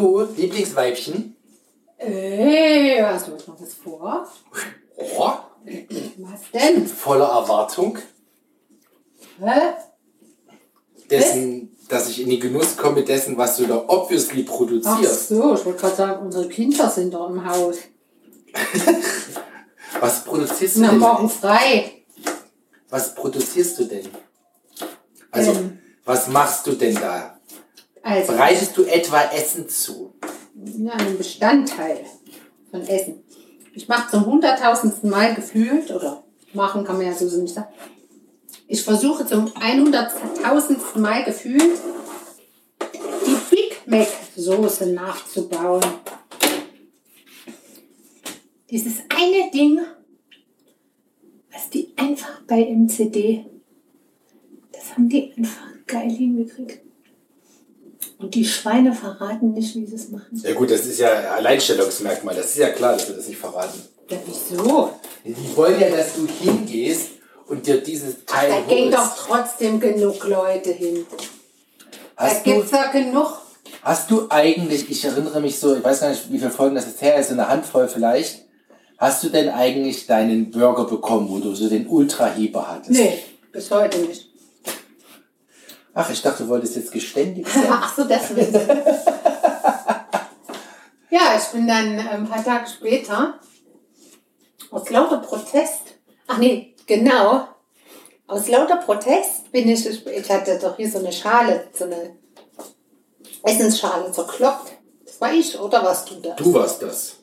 [0.00, 1.36] du, Lieblingsweibchen?
[1.98, 4.26] Ey, hast du noch was vor?
[4.96, 5.32] Oh,
[6.18, 6.86] Was denn?
[6.86, 7.98] voller Erwartung
[9.38, 9.60] Hä?
[11.10, 15.28] dessen, dass ich in den Genuss komme dessen, was du da obviously Ach produzierst.
[15.28, 17.76] so, ich wollte gerade sagen, unsere Kinder sind doch im Haus.
[20.00, 20.98] Was produzierst du Na, denn?
[20.98, 22.04] morgen frei.
[22.88, 24.08] Was produzierst du denn?
[25.30, 25.78] Also, Ähm.
[26.04, 27.38] was machst du denn da?
[28.10, 30.12] Also, Bereitest du etwa Essen zu?
[30.64, 32.04] ja, ein Bestandteil
[32.72, 33.22] von Essen.
[33.72, 37.72] Ich mache zum hunderttausendsten Mal gefühlt, oder machen kann man ja so nicht sagen.
[38.66, 41.78] Ich versuche zum einhunderttausendsten Mal gefühlt,
[43.26, 45.84] die Big Mac Soße nachzubauen.
[48.70, 49.78] Dieses eine Ding,
[51.52, 53.46] was die einfach bei MCD,
[54.72, 56.89] das haben die einfach geil hingekriegt.
[58.20, 60.40] Und die Schweine verraten nicht, wie sie es machen.
[60.42, 62.34] Ja gut, das ist ja Alleinstellungsmerkmal.
[62.34, 63.80] Das ist ja klar, dass wir das nicht verraten.
[64.10, 64.90] Ja, wieso?
[65.24, 67.08] Die wollen ja, dass du hingehst
[67.46, 71.06] und dir dieses Teil Da gehen doch trotzdem genug Leute hin.
[72.16, 73.38] Da Hast du, gibt's ja genug.
[73.82, 76.86] hast du eigentlich, ich erinnere mich so, ich weiß gar nicht, wie viele Folgen das
[76.86, 78.44] jetzt her ist, eine Handvoll vielleicht.
[78.98, 82.90] Hast du denn eigentlich deinen Burger bekommen, wo du so den Ultra-Heber hattest?
[82.90, 83.18] Nee,
[83.50, 84.29] bis heute nicht.
[85.94, 87.66] Ach, ich dachte, du wolltest jetzt geständig sein.
[87.70, 88.46] Ach so, das will
[91.10, 93.34] Ja, ich bin dann äh, ein paar Tage später
[94.70, 95.82] aus lauter Protest,
[96.28, 97.48] ach nee, genau,
[98.28, 102.16] aus lauter Protest bin ich, ich hatte doch hier so eine Schale, so eine
[103.42, 104.70] Essensschale zerkloppt.
[105.04, 106.36] Das war ich, oder warst du das?
[106.36, 107.16] Du warst das.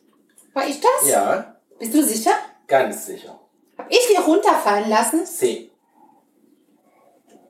[0.53, 1.09] War ich das?
[1.09, 2.31] Ja, Bist du sicher?
[2.67, 3.39] ganz sicher.
[3.77, 5.25] Hab ich die runterfallen lassen?
[5.25, 5.71] C.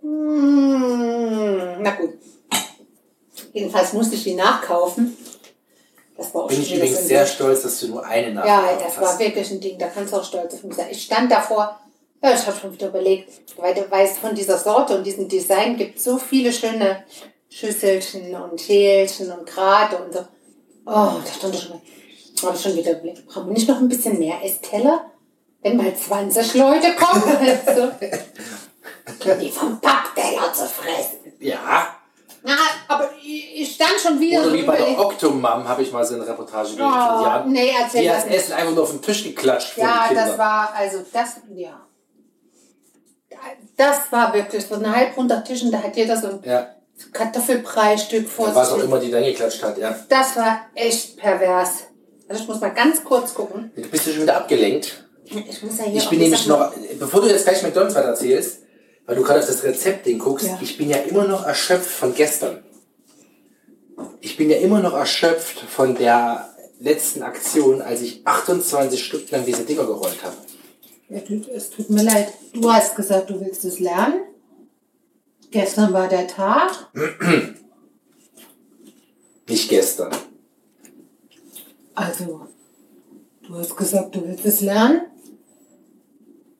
[0.02, 0.37] Hm,
[1.88, 2.14] na gut.
[3.54, 5.18] Jedenfalls musste ich die nachkaufen.
[6.18, 7.34] Das war auch Bin ich übrigens sehr Ding.
[7.34, 9.20] stolz, dass du nur eine Ja, nachgekauft das war hast.
[9.20, 9.78] wirklich ein Ding.
[9.78, 10.88] Da kannst du auch stolz auf mich sein.
[10.90, 11.80] Ich stand davor.
[12.24, 15.78] Ja, ich habe schon wieder überlegt, weil du weißt, von dieser Sorte und diesem Design
[15.78, 17.03] gibt es so viele schöne
[17.47, 20.20] Schüsselchen und Schälchen und Grate und so.
[20.88, 21.81] Oh, da stand ich schon.
[22.44, 23.28] Habe ich schon wieder überlegt.
[23.28, 25.12] Brauchen wir nicht noch ein bisschen mehr Essteller?
[25.62, 27.24] Wenn mal 20 Leute kommen,
[27.66, 27.92] also,
[29.40, 31.27] die vom Pappteller zu fressen.
[31.40, 31.88] Ja.
[32.44, 32.56] Na,
[32.88, 35.00] aber ich stand schon wieder Oder so wie bei der.
[35.00, 36.86] Octomam habe ich mal so eine Reportage gelesen.
[36.86, 38.36] Oh, die haben, nee, erzähl die das nicht.
[38.36, 41.81] Essen einfach nur auf den Tisch geklatscht Ja, das war, also das, ja.
[43.76, 46.70] Das war wirklich so ein halbrunder Tisch und da hat jeder so ein Ja,
[47.12, 48.86] Kartoffelpreisstück vor was auch sich.
[48.86, 49.96] immer die dann geklatscht hat, ja.
[50.09, 51.84] Das war echt pervers.
[52.30, 53.72] Also ich muss mal ganz kurz gucken.
[53.76, 55.03] Du bist ja schon wieder abgelenkt.
[55.26, 58.59] Ich muss ja hier Ich bin nämlich noch, bevor du jetzt gleich McDonalds weiter erzählst,
[59.07, 60.59] weil du gerade auf das Rezeptding guckst, Ja.
[60.62, 62.62] ich bin ja immer noch erschöpft von gestern.
[64.22, 69.46] Ich bin ja immer noch erschöpft von der letzten Aktion, als ich 28 Stück lang
[69.46, 70.35] diese Dinger gerollt habe.
[71.09, 71.22] Ja,
[71.56, 72.34] es tut mir leid.
[72.53, 74.19] Du hast gesagt, du willst es lernen.
[75.50, 76.90] Gestern war der Tag.
[79.47, 80.12] Nicht gestern.
[81.96, 82.47] Also,
[83.47, 85.01] du hast gesagt, du willst es lernen.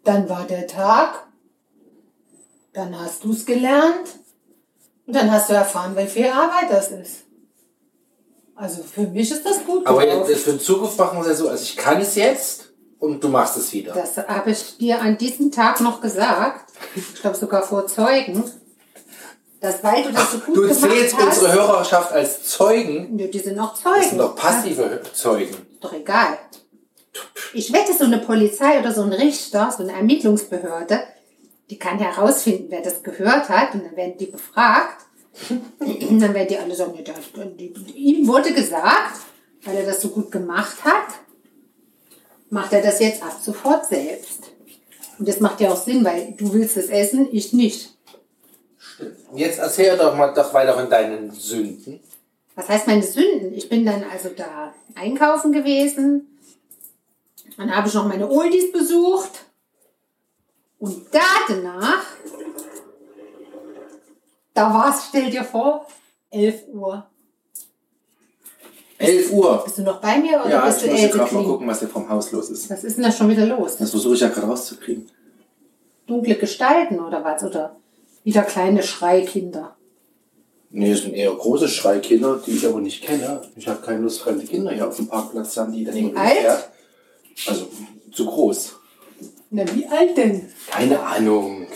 [0.06, 1.27] Dann war der Tag.
[2.78, 4.08] Dann hast du es gelernt.
[5.08, 7.24] Und dann hast du erfahren, wie viel Arbeit das ist.
[8.56, 11.34] Also für mich ist das gut Aber jetzt, für die Zukunft machen wir es ja
[11.34, 13.94] so, also ich kann es jetzt und du machst es wieder.
[13.94, 16.72] Das habe ich dir an diesem Tag noch gesagt.
[16.96, 18.44] Ich glaube sogar vor Zeugen.
[19.60, 21.38] Dass weil du das so gut Du gemacht zählst hast.
[21.40, 23.16] unsere Hörerschaft als Zeugen.
[23.16, 24.10] Nö, die sind noch Das Zeugen.
[24.10, 25.56] sind doch passive Zeugen.
[25.82, 26.38] Doch egal.
[27.54, 31.00] Ich wette, so eine Polizei oder so ein Richter, so eine Ermittlungsbehörde,
[31.70, 35.06] die kann herausfinden, wer das gehört hat und dann werden die befragt.
[35.50, 37.14] Und dann werden die alle sagen, ja,
[37.94, 39.20] ihm wurde gesagt,
[39.64, 41.20] weil er das so gut gemacht hat,
[42.50, 44.52] macht er das jetzt ab sofort selbst.
[45.20, 47.94] Und das macht ja auch Sinn, weil du willst es essen, ich nicht.
[49.32, 52.00] Und Jetzt erzähl doch mal doch weiter von deinen Sünden.
[52.56, 53.54] Was heißt meine Sünden?
[53.54, 56.40] Ich bin dann also da einkaufen gewesen.
[57.58, 59.46] Dann habe ich noch meine Oldies besucht.
[60.80, 62.04] Und da danach,
[64.54, 65.88] da war es, stell dir vor,
[66.30, 67.08] 11 Uhr.
[69.00, 69.62] 11 Uhr.
[69.64, 71.68] Bist du noch bei mir oder Ja, bist ich du muss Else gerade mal gucken,
[71.68, 72.70] was hier vom Haus los ist.
[72.70, 73.78] Was ist denn da schon wieder los?
[73.78, 75.10] Das versuche ich ja gerade rauszukriegen.
[76.08, 77.44] Dunkle Gestalten oder was?
[77.44, 77.76] Oder
[78.24, 79.76] wieder kleine Schreikinder?
[80.70, 83.42] Nee, es sind eher große Schreikinder, die ich aber nicht kenne.
[83.56, 86.18] Ich habe keine Lust, fremde Kinder hier auf dem Parkplatz zu haben, die dann jemand
[86.18, 86.70] alt?
[87.48, 87.68] Also
[88.12, 88.76] zu groß.
[89.50, 90.50] Na, wie alt denn?
[90.70, 91.68] Keine Ahnung.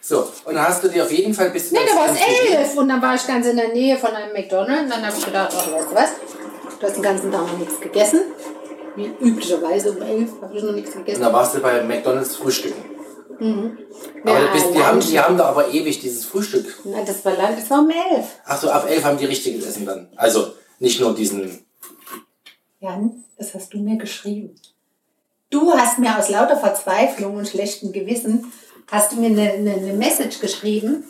[0.00, 2.76] So, und dann hast du dir auf jeden Fall bis Nee, da war es elf.
[2.76, 4.82] Und dann war ich ganz in der Nähe von einem McDonald's.
[4.82, 6.10] Und dann habe ich gedacht, ach, weißt du was?
[6.80, 8.20] Du hast den ganzen Tag noch nichts gegessen.
[8.96, 11.22] Wie üblicherweise um elf habe ich noch nichts Und gegessen.
[11.22, 12.82] dann warst du bei McDonalds frühstücken.
[13.40, 16.78] Aber Ja, du bist, die, haben, die haben da aber ewig dieses Frühstück.
[16.84, 18.26] Na, das war lang, das war um elf.
[18.44, 20.08] Ach so, ab elf haben die richtiges Essen dann.
[20.16, 21.64] Also nicht nur diesen.
[22.80, 24.54] Jan, das hast du mir geschrieben.
[25.52, 28.50] Du hast mir aus lauter Verzweiflung und schlechtem Gewissen,
[28.90, 31.04] hast du mir eine, eine, eine Message geschrieben,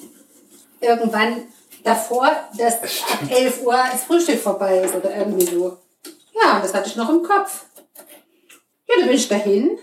[0.81, 1.45] irgendwann
[1.85, 2.29] davor,
[2.59, 5.79] dass ab 11 Uhr das Frühstück vorbei ist oder irgendwie so.
[6.35, 7.67] Ja, das hatte ich noch im Kopf.
[8.89, 9.79] Ja, da bin ich dahin.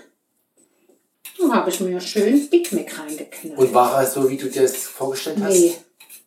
[1.39, 3.57] Dann habe ich mir schön Big Mac reingeknallt.
[3.57, 5.53] Und war es so, wie du dir das vorgestellt hast?
[5.53, 5.75] Nee.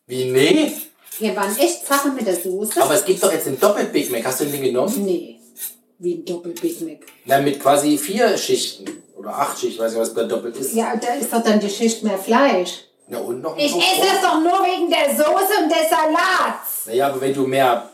[0.07, 0.73] Wie, nee?
[1.19, 2.81] Hier waren echt Sachen mit der Soße.
[2.81, 4.25] Aber es gibt doch jetzt den Doppel-Big Mac.
[4.25, 5.05] Hast du den genommen?
[5.05, 5.39] nee,
[6.03, 6.97] wie ein Doppel-Big Mac.
[7.25, 8.85] Na, mit quasi vier Schichten.
[9.15, 10.73] Oder acht Schichten, weiß nicht, was bei doppelt ist.
[10.73, 12.85] Ja, da ist doch dann die Schicht mehr Fleisch.
[13.07, 16.85] Ja, und noch ein Ich esse es doch nur wegen der Soße und des Salats.
[16.87, 17.89] Naja, aber wenn du mehr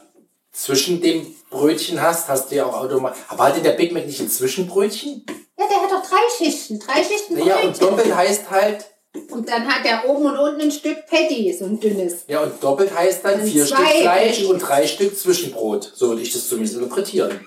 [0.52, 3.20] zwischen dem Brötchen hast, hast du ja auch automatisch.
[3.28, 5.26] Aber hatte der Big Mac nicht ein Zwischenbrötchen?
[5.60, 6.80] Ja, der hat doch drei Schichten.
[6.80, 7.80] Drei Schichten Naja, und Brötchen.
[7.90, 8.86] doppelt heißt halt.
[9.32, 12.24] Und dann hat er oben und unten ein Stück Patty, so ein dünnes.
[12.28, 14.04] Ja, und doppelt heißt dann Dann vier Stück Fleisch
[14.38, 14.46] Patties.
[14.46, 15.92] und drei Stück Zwischenbrot.
[15.96, 17.46] So würde ich das zumindest interpretieren.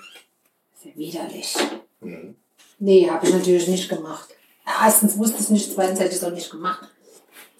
[0.94, 1.54] Widerlich.
[2.78, 4.28] Nee, habe ich natürlich nicht gemacht.
[4.84, 6.88] Erstens wusste ich es nicht, zweitens hätte ich es auch nicht gemacht.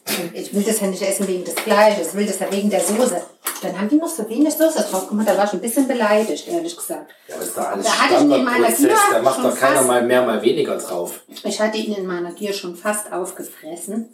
[0.09, 2.71] Und ich will das ja nicht essen wegen des Fleisches, ich will das ja wegen
[2.71, 3.23] der Soße.
[3.63, 6.49] Dann haben die noch so wenig Soße drauf gemacht, da war ich ein bisschen beleidigt,
[6.49, 7.13] ehrlich gesagt.
[7.29, 8.73] Ja, aber ist doch alles Da hatte ich in meiner.
[8.73, 11.21] Gier Da macht doch keiner fast- mal mehr, mal weniger drauf.
[11.45, 14.09] Ich hatte ihn in meiner Gier schon fast aufgefressen.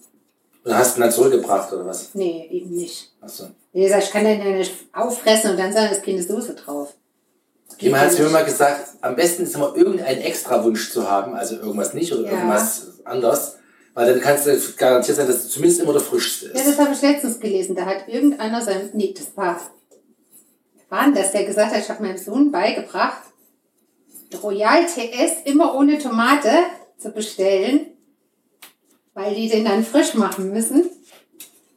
[0.65, 2.11] Und hast ihn dann zurückgebracht, oder was?
[2.15, 3.13] Nee, eben nicht.
[3.23, 3.47] Achso.
[3.73, 6.55] Wie gesagt, ich kann den ja nicht auffressen und dann sagen, es ist keine Soße
[6.55, 6.93] drauf.
[7.79, 11.95] Jemand hat mir mal gesagt, am besten ist immer irgendeinen Extrawunsch zu haben, also irgendwas
[11.95, 12.33] nicht oder Ja.
[12.33, 13.57] irgendwas anders.
[13.95, 16.69] Weil dann kannst du garantiert sein, dass du zumindest immer der frischste Ja, ist.
[16.69, 17.75] das habe ich letztens gelesen.
[17.77, 18.91] Da hat irgendeiner sein.
[18.95, 19.61] Nee, das war.
[20.89, 23.23] War denn das, der gesagt hat, ich habe meinem Sohn beigebracht,
[24.43, 26.51] Royal TS immer ohne Tomate
[26.99, 27.89] zu bestellen,
[29.15, 30.85] weil die den dann frisch machen müssen.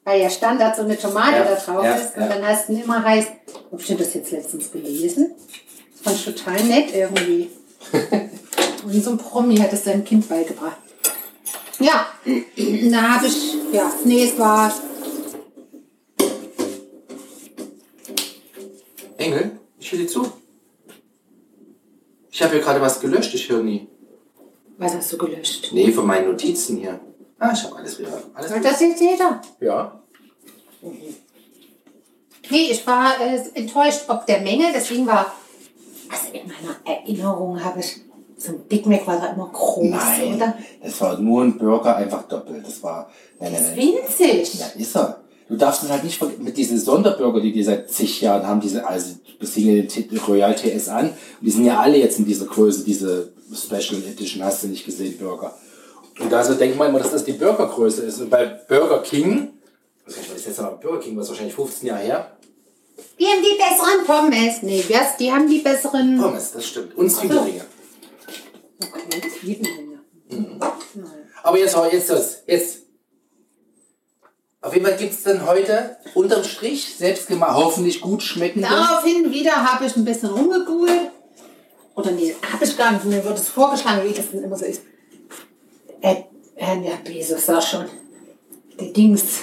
[0.03, 2.15] Weil ja Standard so eine Tomate Ja, da drauf ja, ist.
[2.15, 2.27] Und ja.
[2.29, 3.25] dann hast du ihn immer heiß.
[3.71, 5.31] Hab ich das jetzt letztens gelesen?
[6.03, 7.49] Das fand ich total nett irgendwie.
[8.83, 10.77] Und so ein Promi hat es seinem Kind beigebracht.
[11.79, 14.71] Ja, da habe ich, ja, nee, es war,
[19.17, 20.31] Engel, ich höre dir zu.
[22.31, 23.87] Ich habe hier gerade was gelöscht, ich höre nie.
[24.77, 25.69] was hast du gelöscht?
[25.71, 26.99] Nee, von meinen Notizen hier.
[27.39, 28.21] Ah, ich habe alles wieder.
[28.33, 29.41] Alles Soll das jetzt jeder?
[29.59, 30.01] Ja.
[32.49, 35.33] Nee, ich war äh, enttäuscht ob der Menge, deswegen war,
[36.11, 38.01] also in meiner Erinnerung habe ich,
[38.37, 40.55] so ein Big Mac war da immer groß, Nein, oder?
[40.81, 42.65] es war nur ein Burger, einfach doppelt.
[42.65, 43.09] Das war.
[43.39, 43.77] Nein, nein, nein.
[43.77, 44.59] Winzig.
[44.59, 45.21] Ja, ist er.
[45.47, 48.61] Du darfst es halt nicht vergessen, mit diesen Sonderburger, die die seit zig Jahren haben,
[48.61, 52.25] diese, also das hing den Royal TS an, und die sind ja alle jetzt in
[52.25, 55.53] dieser Größe, diese Special Edition, hast du nicht gesehen, Burger.
[56.19, 58.21] Und da so denkt man immer, dass das die Burgergröße ist.
[58.21, 59.49] Und bei Burger King,
[60.05, 62.31] was ich das jetzt noch Burger King, was wahrscheinlich 15 Jahre her,
[63.21, 64.63] Die haben die besseren Pommes.
[64.63, 65.17] Nee, was?
[65.17, 66.19] Die haben die besseren.
[66.19, 66.97] Pommes, das stimmt.
[66.97, 67.63] Und Zwiebelringe.
[68.81, 69.99] Okay, Zwiebelringe.
[71.43, 72.77] Aber jetzt, jetzt, jetzt, jetzt.
[74.59, 78.67] Auf jeden Fall gibt es dann heute unterm Strich selbst gemacht, hoffentlich gut schmeckende.
[78.67, 81.11] Daraufhin wieder habe ich ein bisschen rumgegoogelt.
[81.93, 83.05] Oder nee, habe ich gar nicht.
[83.05, 84.81] Mir wird es vorgeschlagen, wie das denn immer so ist.
[86.01, 86.23] Äh,
[86.55, 87.85] äh, ja, Bezos sag schon.
[88.79, 89.41] Der Dings.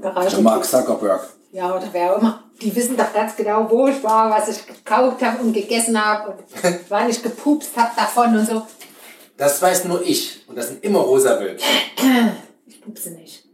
[0.00, 0.40] Bereich.
[0.40, 1.37] Mark Zuckerberg.
[1.50, 2.44] Ja, oder wer auch immer.
[2.60, 6.32] Die wissen doch ganz genau, wo ich war, was ich gekauft habe und gegessen habe
[6.32, 6.40] und
[6.88, 8.62] wann ich gepupst habe davon und so.
[9.36, 10.44] Das weiß nur ich.
[10.48, 11.68] Und das sind immer rosa Wölkchen.
[12.66, 13.44] Ich pupse nicht.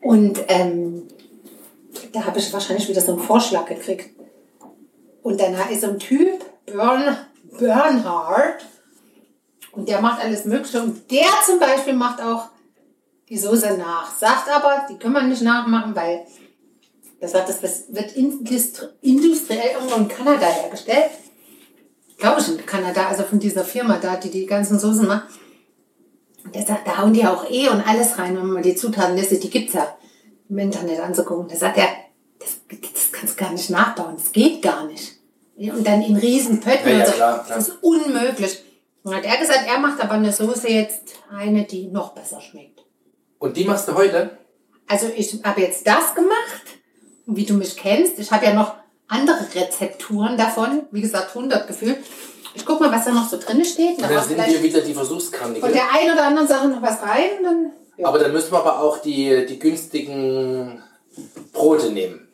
[0.00, 1.08] und ähm,
[2.12, 4.10] da habe ich wahrscheinlich wieder so einen Vorschlag gekriegt.
[5.22, 7.16] Und dann ist so ein Typ, Bern,
[7.58, 8.64] Bernhard,
[9.72, 10.82] und der macht alles Mögliche.
[10.82, 12.48] Und der zum Beispiel macht auch
[13.28, 14.12] die Soße nach.
[14.14, 16.26] Sagt aber, die können wir nicht nachmachen, weil
[17.20, 21.10] der sagt, das wird industri- industriell irgendwo in Kanada hergestellt.
[22.18, 25.28] Glaube ich in Kanada, also von dieser Firma da, die die ganzen Soßen macht.
[26.44, 29.36] Und der sagt, da hauen die auch eh und alles rein, wenn man die Zutatenliste,
[29.38, 29.96] die gibt's ja
[30.48, 31.48] im Internet anzugucken.
[31.48, 31.88] Da sagt er,
[32.38, 35.14] das, das kannst du gar nicht nachbauen, das geht gar nicht.
[35.56, 37.12] Und dann in riesen Pötten Ja, ja, und so.
[37.14, 37.56] klar, klar.
[37.58, 38.64] Das ist unmöglich.
[39.02, 41.02] Und hat er gesagt, er macht aber eine Soße jetzt
[41.36, 42.77] eine, die noch besser schmeckt.
[43.38, 44.30] Und die machst du heute?
[44.86, 46.62] Also ich habe jetzt das gemacht,
[47.26, 48.18] wie du mich kennst.
[48.18, 48.74] Ich habe ja noch
[49.06, 51.98] andere Rezepturen davon, wie gesagt 100 gefühlt.
[52.54, 54.02] Ich guck mal, was da noch so drin steht.
[54.02, 55.72] Dann war sind wir wieder die von Versuchskaninchen.
[55.72, 57.42] der einen oder anderen Sache noch was rein.
[57.42, 58.08] Dann, ja.
[58.08, 60.82] Aber dann müssen wir aber auch die, die günstigen
[61.52, 62.28] Brote nehmen.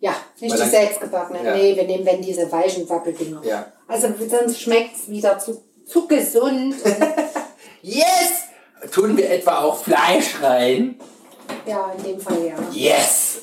[0.00, 1.44] ja, nicht Weil die dann- selbstgebackenen.
[1.44, 1.54] Ja.
[1.56, 3.42] Nee, wir nehmen wenn diese weichen Wappeldinger.
[3.44, 3.72] Ja.
[3.88, 6.74] Also sonst schmeckt es wieder zu, zu gesund.
[6.84, 6.96] Und,
[7.82, 8.43] Yes!
[8.92, 10.96] Tun wir etwa auch Fleisch rein?
[11.66, 12.54] ja, in dem Fall ja.
[12.72, 13.42] Yes!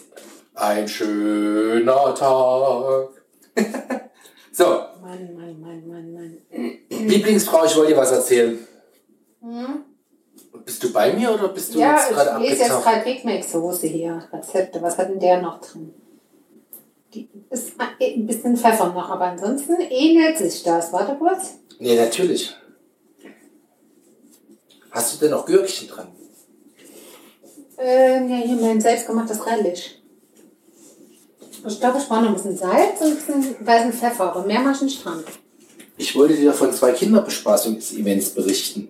[0.54, 3.10] Ein schöner Tag.
[4.52, 4.66] so,
[5.02, 6.38] Mann, Mann, Mann, Mann, Mann.
[6.90, 8.60] Lieblingsfrau, ich wollte dir was erzählen.
[10.66, 13.26] Bist du bei mir oder bist du Ja, jetzt gerade ich lese jetzt gerade Big
[13.26, 14.28] Mac Soße hier.
[14.32, 14.82] Rezepte.
[14.82, 15.94] Was hat denn der noch drin?
[17.14, 20.94] Die ist ein bisschen Pfeffer noch, aber ansonsten ähnelt sich das.
[20.94, 21.56] Warte kurz.
[21.80, 22.56] Nee, natürlich.
[24.92, 26.08] Hast du denn auch Gürkchen dran?
[27.78, 29.96] Äh, ja, hier mein selbstgemachtes Relish.
[31.68, 34.60] Ich glaube, ich brauche noch ein bisschen Salz und ein bisschen weißen Pfeffer, aber mehr
[34.62, 35.24] mache ich nicht dran.
[35.98, 38.90] Ich wollte dir von zwei Kinderbespaßungsevents berichten.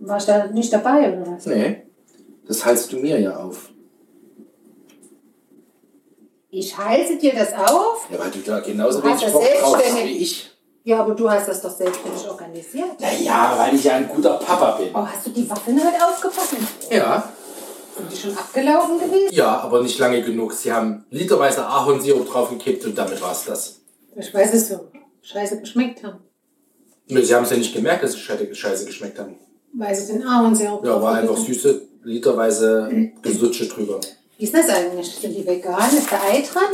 [0.00, 1.46] War ich da nicht dabei oder was?
[1.46, 1.82] Nee,
[2.46, 3.70] das halst du mir ja auf.
[6.50, 8.08] Ich halte dir das auf?
[8.10, 10.50] Ja, weil du da genauso Du wenig Bock drauf hast selbstständig- wie ich.
[10.86, 13.00] Ja, aber du hast das doch selbstständig organisiert.
[13.00, 14.90] Naja, weil ich ja ein guter Papa bin.
[14.94, 16.54] Oh, hast du die Waffeln heute aufgepackt?
[16.92, 17.28] Ja,
[17.96, 19.30] Sind die schon abgelaufen gewesen?
[19.32, 20.52] ja, aber nicht lange genug.
[20.52, 23.80] Sie haben literweise Ahornsirup draufgekippt und damit war's das.
[24.14, 24.86] Ich weiß es so.
[25.22, 26.20] Scheiße geschmeckt haben.
[27.08, 29.34] Nö, sie haben es ja nicht gemerkt, dass sie scheiße geschmeckt haben.
[29.72, 33.98] Weil sie den Ahornsirup Ja, war einfach süße, literweise Gesutsche drüber.
[34.38, 35.12] Wie ist das eigentlich?
[35.16, 35.96] Sind die vegan?
[35.96, 36.70] Ist da Ei dran?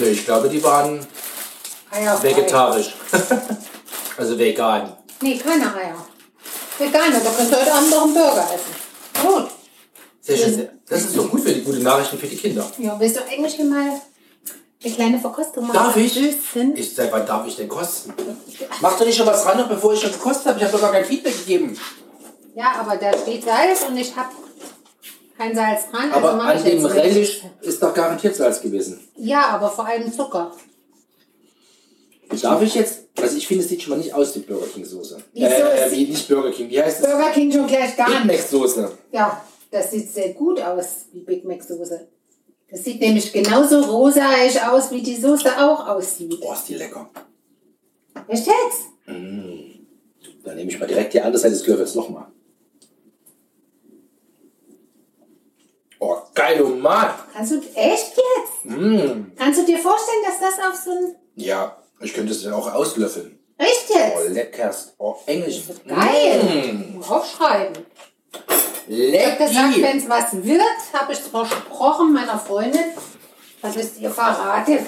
[0.00, 1.06] Nö, ich glaube, die waren
[1.90, 2.94] Eier vegetarisch.
[4.16, 4.96] also vegan.
[5.20, 5.96] Nee, keine Eier.
[6.78, 9.26] Vegan, da könnt ihr heute Abend noch einen Burger essen.
[9.26, 9.48] Gut.
[10.20, 10.68] Sehr schön.
[10.88, 12.70] Das ist doch gut für die gute Nachrichten für die Kinder.
[12.78, 14.00] Ja, willst du eigentlich hier mal
[14.82, 15.74] eine kleine Verkostung machen?
[15.74, 16.12] Darf ich?
[16.12, 16.76] Süßen?
[16.76, 18.14] Ich seit wann darf ich denn kosten?
[18.80, 20.58] Mach doch nicht schon was ran, bevor ich schon gekostet habe.
[20.58, 21.76] Ich habe doch gar kein Feedback gegeben.
[22.54, 24.30] Ja, aber da steht Salz und ich habe
[25.36, 26.12] kein Salz dran.
[26.12, 29.00] Aber also an dem Relish ist doch garantiert Salz gewesen.
[29.16, 30.52] Ja, aber vor allem Zucker.
[32.42, 33.08] Darf ich jetzt?
[33.20, 35.18] Also ich finde, es sieht schon mal nicht aus wie Burger King Soße.
[35.32, 35.46] Wieso?
[35.46, 36.70] Äh, Es wie nicht Burger King.
[36.70, 37.06] Wie heißt es?
[37.10, 38.38] Burger King schon gleich gar Big nicht.
[38.40, 38.90] Mac Soße.
[39.12, 42.08] Ja, das sieht sehr gut aus, wie Big Mac Soße.
[42.70, 46.38] Das sieht nämlich genauso rosaig aus, wie die Soße auch aussieht.
[46.40, 47.10] Boah, ist die lecker.
[48.28, 48.86] Echt jetzt?
[49.06, 52.26] Dann nehme ich mal direkt die andere Seite des Löffels nochmal.
[55.98, 57.10] Oh, geil, Mann.
[57.32, 58.64] Kannst du echt jetzt?
[58.64, 59.32] Mm.
[59.36, 61.16] Kannst du dir vorstellen, dass das auf so ein.
[61.34, 63.38] Ja, ich könnte es dann auch auslöffeln.
[63.58, 64.94] Echt Oh, leckerst.
[64.98, 65.62] Oh, Englisch.
[65.86, 66.72] Geil!
[66.96, 67.02] Mm.
[67.02, 67.84] Aufschreiben.
[68.88, 72.84] Ich hab gesagt, wenn es was wird, habe ich versprochen meiner Freundin,
[73.60, 74.80] dass ich dir verrate,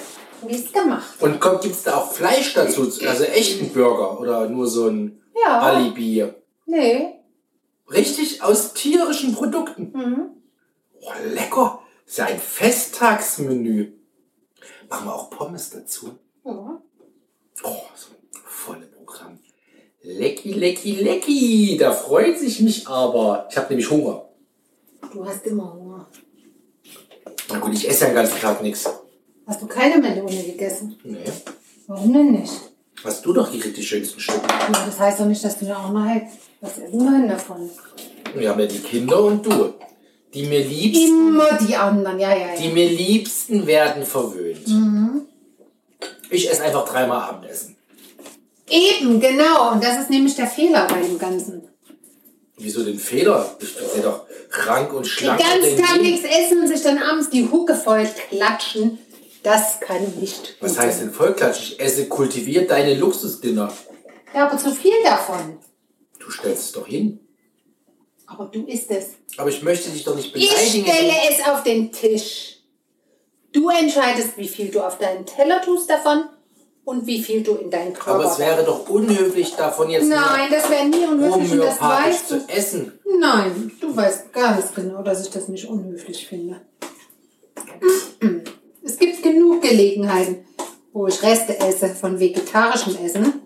[0.47, 2.83] wie es gemacht Und kommt, gibt's da auch Fleisch dazu?
[3.07, 5.61] Also echten Burger oder nur so ein Ja.
[5.61, 6.25] Alibi?
[6.67, 7.21] Nee.
[7.91, 9.93] Richtig aus tierischen Produkten.
[9.95, 10.31] Mhm.
[11.01, 11.83] Oh, lecker.
[12.07, 13.93] ist ja ein Festtagsmenü.
[14.89, 16.19] Machen wir auch Pommes dazu?
[16.45, 16.81] Ja.
[17.63, 19.39] Oh, so ein volle Programm.
[20.03, 21.77] Lecki, lecki, lecki.
[21.79, 23.47] Da freut sich mich aber.
[23.51, 24.29] Ich habe nämlich Hunger.
[25.13, 26.09] Du hast immer Hunger.
[27.49, 28.89] Na gut, ich esse ja den ganzen Tag nichts.
[29.47, 30.97] Hast du keine Melone gegessen?
[31.05, 31.19] Nee.
[31.87, 32.53] Warum denn nicht?
[33.05, 34.41] Hast du doch gekriegt die schönsten Stücke.
[34.49, 36.23] Ja, das heißt doch nicht, dass du ja auch mal
[36.61, 37.69] was essen können davon.
[38.35, 39.75] Wir haben ja die Kinder und du.
[40.33, 42.73] Die mir liebsten, Immer die anderen, ja, ja, die ja.
[42.73, 44.67] mir liebsten werden verwöhnt.
[44.67, 45.23] Mhm.
[46.33, 47.77] Ich esse einfach dreimal Abendessen.
[48.69, 49.73] Eben, genau.
[49.73, 51.69] Und das ist nämlich der Fehler bei dem Ganzen.
[52.57, 53.55] Wieso den Fehler?
[53.61, 55.41] Ich sehe doch rank und Den schlank.
[55.41, 58.99] ganzen und Tag nichts essen und sich dann abends die Hucke voll klatschen,
[59.43, 61.73] das kann nicht Was heißt denn Vollklatsch?
[61.73, 63.73] Ich esse kultiviert deine Luxusdinner.
[64.35, 65.59] Ja, aber zu viel davon.
[66.19, 67.19] Du stellst es doch hin.
[68.27, 69.07] Aber du isst es.
[69.37, 70.87] Aber ich möchte dich doch nicht Ich beleidigen.
[70.87, 72.59] stelle es auf den Tisch.
[73.53, 76.25] Du entscheidest, wie viel du auf deinen Teller tust davon
[76.85, 78.21] und wie viel du in deinen Körper.
[78.21, 82.31] Aber es wäre doch unhöflich, davon jetzt Nein, das wäre nie unhöflich und das weißt
[82.31, 82.39] du.
[82.41, 82.93] zu essen.
[83.21, 86.61] Nein, du weißt ganz genau, dass ich das nicht unhöflich finde.
[88.83, 90.45] Es gibt genug Gelegenheiten,
[90.93, 93.43] wo ich Reste esse von vegetarischem Essen,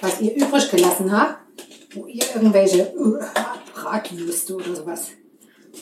[0.00, 1.38] was ihr übrig gelassen habt,
[1.94, 3.24] wo ihr irgendwelche äh,
[3.74, 5.08] Bratwürste oder sowas.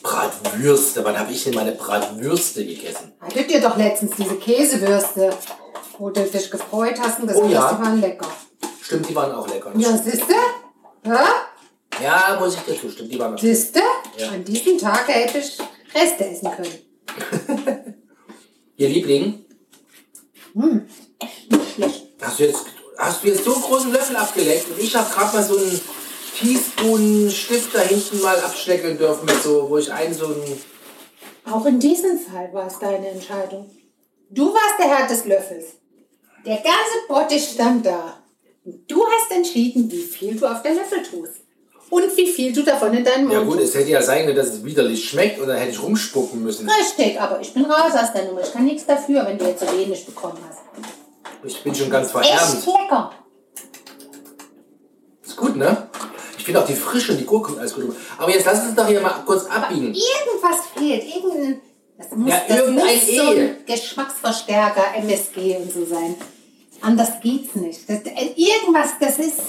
[0.01, 1.03] Bratwürste.
[1.03, 3.13] Wann habe ich denn meine Bratwürste gegessen?
[3.19, 5.31] Hattet ihr doch letztens diese Käsewürste,
[5.97, 7.73] wo du dich gefreut hast und gesagt Oh ja.
[7.73, 8.27] die waren lecker.
[8.81, 9.71] Stimmt, die waren auch lecker.
[9.75, 10.33] Ja, siehste?
[11.05, 11.27] Ja?
[12.01, 13.09] Ja, muss ich dir zustimmen.
[13.09, 13.81] Die waren auch Siehste?
[14.17, 14.29] Ja.
[14.29, 15.57] An diesem Tag hätte ich
[15.93, 17.95] Reste essen können.
[18.77, 19.45] Ihr Liebling,
[20.53, 20.87] Hm,
[21.19, 22.05] echt nicht schlecht.
[22.21, 22.65] Hast du jetzt,
[22.97, 25.79] hast du jetzt so einen großen Löffel abgeleckt und ich habe gerade mal so einen
[26.39, 30.61] Teaspoon-Stift da hinten mal abschneckeln dürfen mit so, wo ich einen so einen.
[31.51, 33.69] Auch in diesem Fall war es deine Entscheidung.
[34.29, 35.65] Du warst der Herr des Löffels.
[36.45, 38.21] Der ganze Bottich stand da.
[38.63, 41.41] Und du hast entschieden, wie viel du auf den Löffel tust.
[41.89, 43.69] Und wie viel du davon in deinen Mund Ja gut, tust.
[43.69, 46.69] es hätte ja sein können, dass es widerlich schmeckt und dann hätte ich rumspucken müssen.
[46.69, 48.41] Richtig, aber ich bin raus aus der Nummer.
[48.41, 50.59] Ich kann nichts dafür, wenn du jetzt so wenig bekommen hast.
[51.43, 52.65] Ich bin schon ganz Echt verärmt.
[52.67, 53.11] lecker.
[55.25, 55.88] Ist gut, ne?
[56.39, 57.95] Ich finde auch die Frische und die Gurke und alles gut.
[58.17, 59.93] Aber jetzt lass uns doch hier mal kurz abbiegen.
[59.93, 61.03] Irgendwas fehlt.
[61.03, 61.61] Irgendein,
[61.97, 63.39] das muss, Ja, das irgendein muss so E.
[63.41, 66.15] ein Geschmacksverstärker, MSG und so sein.
[66.81, 67.81] Anders geht's nicht.
[67.89, 69.41] Das, äh, irgendwas, das ist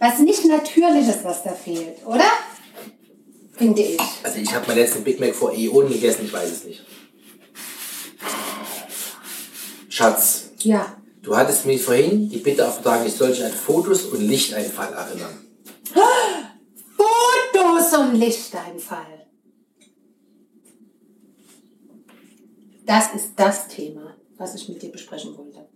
[0.00, 2.24] was nicht Natürliches, was da fehlt, oder?
[3.56, 4.00] Finde ich.
[4.24, 6.84] Also ich habe meinen letzten Big Mac vor Äonen gegessen, ich weiß es nicht.
[9.88, 10.96] Schatz, Ja.
[11.22, 15.41] du hattest mir vorhin die Bitte aufgetragen, ich soll dich an Fotos und Lichteinfall erinnern.
[15.92, 19.26] Fotos und Lichteinfall.
[22.84, 25.68] Das ist das Thema, was ich mit dir besprechen wollte.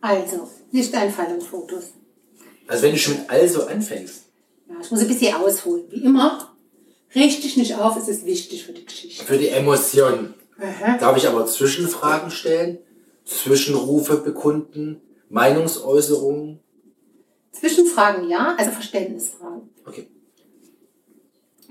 [0.00, 1.92] Also, Lichteinfall und Fotos.
[2.66, 4.24] Also wenn du schon mit also anfängst.
[4.68, 5.84] Ja, ich muss ein bisschen ausholen.
[5.90, 6.54] Wie immer,
[7.14, 9.24] richtig nicht auf, es ist wichtig für die Geschichte.
[9.24, 10.34] Für die Emotionen.
[10.60, 10.98] Aha.
[10.98, 12.78] Darf ich aber Zwischenfragen stellen?
[13.28, 15.00] Zwischenrufe bekunden?
[15.28, 16.60] Meinungsäußerungen?
[17.52, 19.68] Zwischenfragen ja, also Verständnisfragen.
[19.86, 20.08] Okay.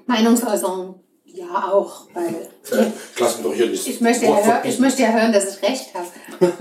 [0.06, 0.96] Meinungsäußerungen
[1.26, 3.88] ja auch, weil Ich lass mich doch hier nicht.
[3.88, 6.08] ich möchte, ja hör, ich möchte ja hören, dass ich recht habe.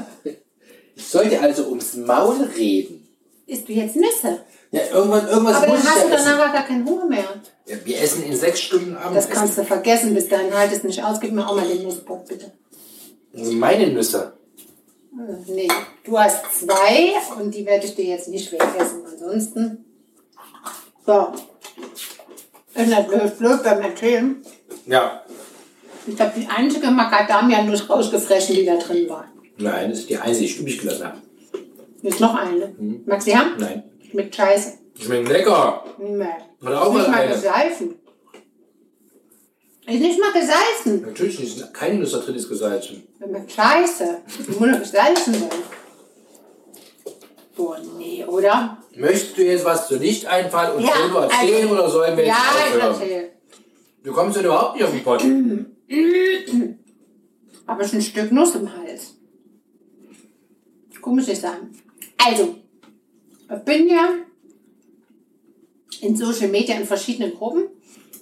[0.99, 3.07] Ich sollte also ums Maul reden.
[3.47, 4.41] Isst du jetzt Nüsse?
[4.71, 6.25] Ja, irgendwann, irgendwas Aber muss dann ich hast du ja essen.
[6.31, 7.25] danach gar keinen Hunger mehr.
[7.67, 9.15] Ja, wir essen in sechs Stunden Abend.
[9.15, 11.21] Das kannst du vergessen, bis dahin halt es nicht aus.
[11.21, 12.51] Gib mir auch mal den Nusspot, bitte.
[13.35, 14.36] Also meine Nüsse.
[15.17, 15.69] Hm, Nee,
[16.05, 19.03] du hast zwei und die werde ich dir jetzt nicht wegessen.
[19.11, 19.85] Ansonsten.
[21.07, 21.29] So.
[22.75, 24.43] Ist nicht blöd, blöd beim Erzählen.
[24.87, 25.23] Ja.
[26.07, 29.25] Ich habe die einzige Macadamia-Nuss rausgefressen, die da drin war.
[29.59, 31.19] Nein, das ist die einzige, die ich übrig gelassen habe.
[32.03, 32.75] Ist noch eine.
[33.07, 33.53] Magst du die haben?
[33.59, 33.85] Nein.
[34.11, 34.75] Schmeckt scheiße.
[35.01, 35.85] Schmeckt lecker.
[35.99, 36.25] Nee.
[36.65, 37.33] Hat auch mal eine.
[37.33, 37.95] gesalzen.
[39.87, 41.03] Ist nicht mal gesalzen.
[41.03, 41.73] Natürlich nicht.
[41.73, 43.05] Keine Nuss da drin ist gesalzen.
[43.49, 44.19] Scheiße.
[44.49, 45.49] Die muss noch gesalzen sein.
[47.57, 48.79] Boah, nee, oder?
[48.97, 52.37] Möchtest du jetzt was zu Lichteinfall und Ja, Foto erzählen also- oder sollen wir jetzt
[52.37, 53.01] Ja, ich aufhören?
[53.01, 53.31] erzähl.
[54.03, 55.23] Du kommst denn überhaupt nicht auf den Pott.
[57.67, 59.15] Habe ich ein Stück Nuss im Hals.
[61.01, 61.71] Komisch nicht sagen.
[62.19, 62.57] Also,
[63.55, 64.15] ich bin ja
[66.01, 67.65] in Social Media in verschiedenen Gruppen.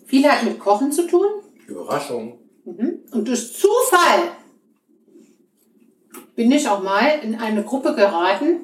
[0.07, 1.27] Viel hat mit Kochen zu tun.
[1.67, 2.39] Überraschung.
[2.65, 4.33] Und durch Zufall
[6.35, 8.61] bin ich auch mal in eine Gruppe geraten.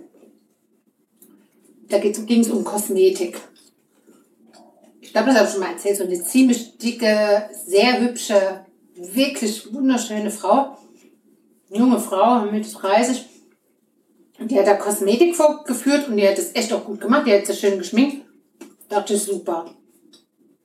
[1.89, 3.41] Da ging es um Kosmetik.
[5.01, 5.97] Ich glaube, das habe ich schon mal erzählt.
[5.97, 10.77] So eine ziemlich dicke, sehr hübsche, wirklich wunderschöne Frau.
[11.69, 13.27] Junge Frau, Mitte 30.
[14.39, 17.27] Und die hat da Kosmetik vorgeführt und die hat das echt auch gut gemacht.
[17.27, 18.25] Die hat sich schön geschminkt.
[18.89, 19.75] Dachte ich, super.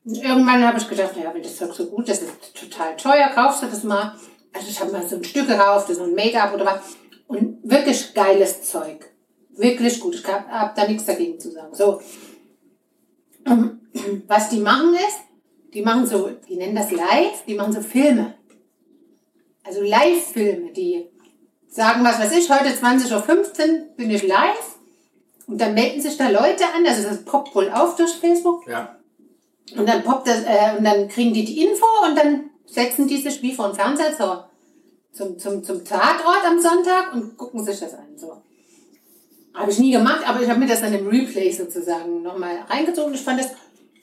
[0.06, 3.64] Irgendwann habe ich gedacht, ja, wenn das Zeug so gut das ist total teuer, kaufst
[3.64, 4.16] du das mal.
[4.54, 6.96] Also ich habe mal so ein Stück gekauft, so ein Make-up oder was.
[7.28, 9.12] Und wirklich geiles Zeug.
[9.50, 10.16] Wirklich gut.
[10.16, 11.74] Ich habe hab da nichts dagegen zu sagen.
[11.74, 12.02] So.
[14.28, 15.20] Was die machen ist,
[15.74, 18.36] die machen so, die nennen das live, die machen so Filme.
[19.64, 21.10] Also Live-Filme, die
[21.68, 24.76] sagen, was weiß ich, heute 20.15 Uhr bin ich live.
[25.48, 28.68] Und dann melden sich da Leute an, also das poppt wohl auf durch Facebook.
[28.68, 28.98] Ja.
[29.76, 33.18] Und dann poppt das, äh, und dann kriegen die die Info und dann setzen die
[33.18, 34.50] sich wie vor dem Fernseher zur,
[35.12, 38.16] zum, zum, zum Tatort am Sonntag und gucken sich das an.
[38.16, 38.42] So.
[39.54, 43.14] Habe ich nie gemacht, aber ich habe mir das dann im Replay sozusagen nochmal reingezogen.
[43.14, 43.52] Ich fand das,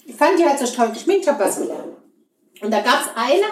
[0.05, 1.97] ich fand die halt so toll geschminkt, habe was gelernt.
[2.61, 3.45] Und da gab es eine,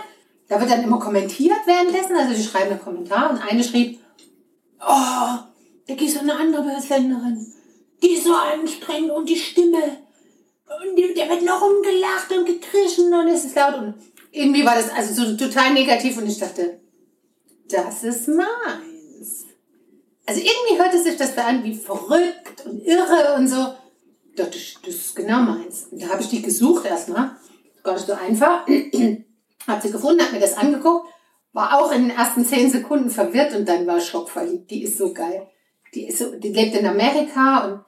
[0.49, 4.01] da wird dann immer kommentiert währenddessen, also die schreiben einen Kommentar und eine schrieb,
[4.81, 5.38] oh,
[5.87, 7.46] da gibt so eine andere Senderin,
[8.03, 9.99] die ist so anstrengend und die Stimme,
[10.78, 13.94] und der wird noch rumgelacht und gekrischen und es ist laut und
[14.33, 16.80] irgendwie war das also so total negativ und ich dachte,
[17.68, 19.46] das ist meins.
[20.26, 23.74] Also irgendwie hörte sich das so an wie verrückt und irre und so.
[24.37, 25.88] Dachte, das ist genau meins.
[25.90, 27.37] Und da habe ich die gesucht erstmal.
[27.83, 28.66] Gar nicht so einfach.
[29.66, 31.06] Hab sie gefunden, hab mir das angeguckt,
[31.52, 34.70] war auch in den ersten zehn Sekunden verwirrt und dann war schockverliebt.
[34.70, 35.48] Die ist so geil.
[35.94, 37.85] Die, ist so, die lebt in Amerika und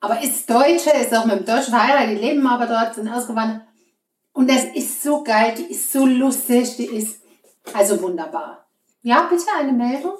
[0.00, 3.62] aber ist Deutsche, ist auch mit dem Deutschen verheiratet, die leben aber dort, sind ausgewandert.
[4.32, 7.20] Und das ist so geil, die ist so lustig, die ist,
[7.72, 8.66] Also wunderbar.
[9.02, 10.14] Ja, bitte eine Meldung.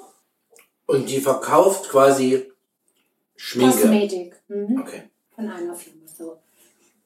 [0.85, 2.51] Und die verkauft quasi
[3.35, 3.77] Schminke.
[3.77, 4.35] Kosmetik.
[4.49, 4.81] Mhm.
[4.81, 5.03] Okay.
[5.33, 6.37] Von einer Firma so.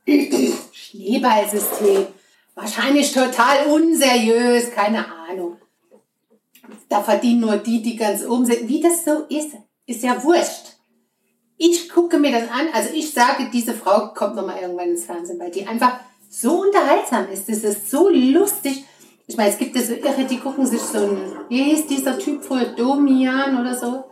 [0.71, 2.07] Schneeballsystem.
[2.55, 5.57] Wahrscheinlich total unseriös, keine Ahnung.
[6.89, 8.67] Da verdienen nur die, die ganz oben sind.
[8.67, 9.51] Wie das so ist,
[9.85, 10.72] ist ja wurscht.
[11.57, 15.39] Ich gucke mir das an, also ich sage, diese Frau kommt nochmal irgendwann ins Fernsehen,
[15.39, 15.93] weil die einfach
[16.29, 17.47] so unterhaltsam ist.
[17.47, 18.83] Das ist so lustig.
[19.27, 21.17] Ich meine, es gibt ja so Irre, die gucken sich so ein,
[21.49, 24.03] wie hieß dieser Typ früher, Domian oder so?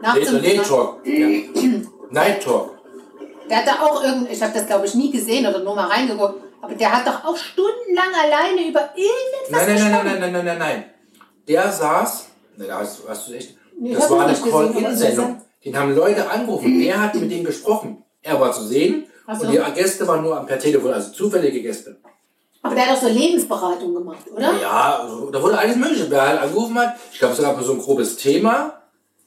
[0.00, 1.06] Nachts um zwei- Talk.
[2.10, 2.78] Night Talk.
[3.50, 5.86] Der hat da auch irgend, ich habe das glaube ich nie gesehen oder nur mal
[5.88, 10.06] reingeguckt, aber der hat doch auch stundenlang alleine über irgendwas Nein, nein, nein, gesprochen.
[10.06, 10.84] nein, nein, nein, nein, nein.
[11.46, 15.42] Der saß, ne, da hast, hast du echt, Nee, das war eine Call-In-Sendung.
[15.64, 16.80] Den haben Leute angerufen.
[16.86, 18.02] Er hat mit denen gesprochen.
[18.22, 19.46] Er war zu sehen so.
[19.46, 21.96] und die Gäste waren nur per Telefon, also zufällige Gäste.
[22.62, 24.52] Aber der hat doch so Lebensberatung gemacht, oder?
[24.60, 26.10] Ja, also, da wurde alles Mögliche.
[26.10, 28.82] Wer halt angerufen hat, ich glaube, es gab so ein grobes Thema.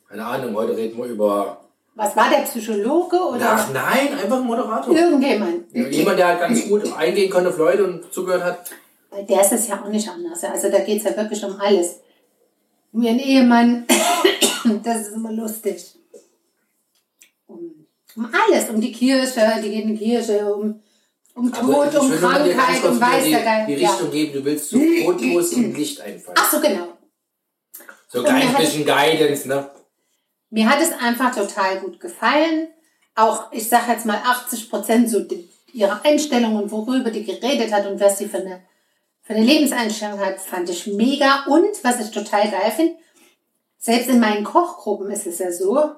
[0.10, 1.62] Keine Ahnung, heute reden wir über.
[1.96, 4.94] Was war der Psychologe oder Ach nein, einfach ein Moderator.
[4.96, 5.74] irgendjemand?
[5.74, 8.72] Jemand, der halt ganz gut eingehen konnte auf Leute und zugehört hat.
[9.10, 10.44] Bei der ist es ja auch nicht anders.
[10.44, 12.00] Also da geht es ja wirklich um alles.
[12.92, 13.86] Um ihren Ehemann,
[14.84, 15.96] das ist immer lustig.
[18.20, 20.82] Um, alles, um die Kirche, die geht in die Kirche, um,
[21.36, 23.66] um Tod, Also ich um Krankheit, um weiß die, der Geil.
[23.66, 23.92] die Ja.
[23.92, 26.38] Richtung geben, du willst so rotlos im Licht einfallen.
[26.38, 26.98] Ach so, genau.
[28.10, 29.70] So Und ein bisschen Guidance, ne?
[30.50, 32.68] Mir hat es einfach total gut gefallen.
[33.16, 37.72] Auch, ich sage jetzt mal 80 Prozent so die, ihre Einstellung und worüber die geredet
[37.72, 38.64] hat und was sie für eine,
[39.22, 41.46] für eine Lebenseinstellung hat, fand ich mega.
[41.46, 42.96] Und was ich total geil finde,
[43.78, 45.92] selbst in meinen Kochgruppen ist es ja so,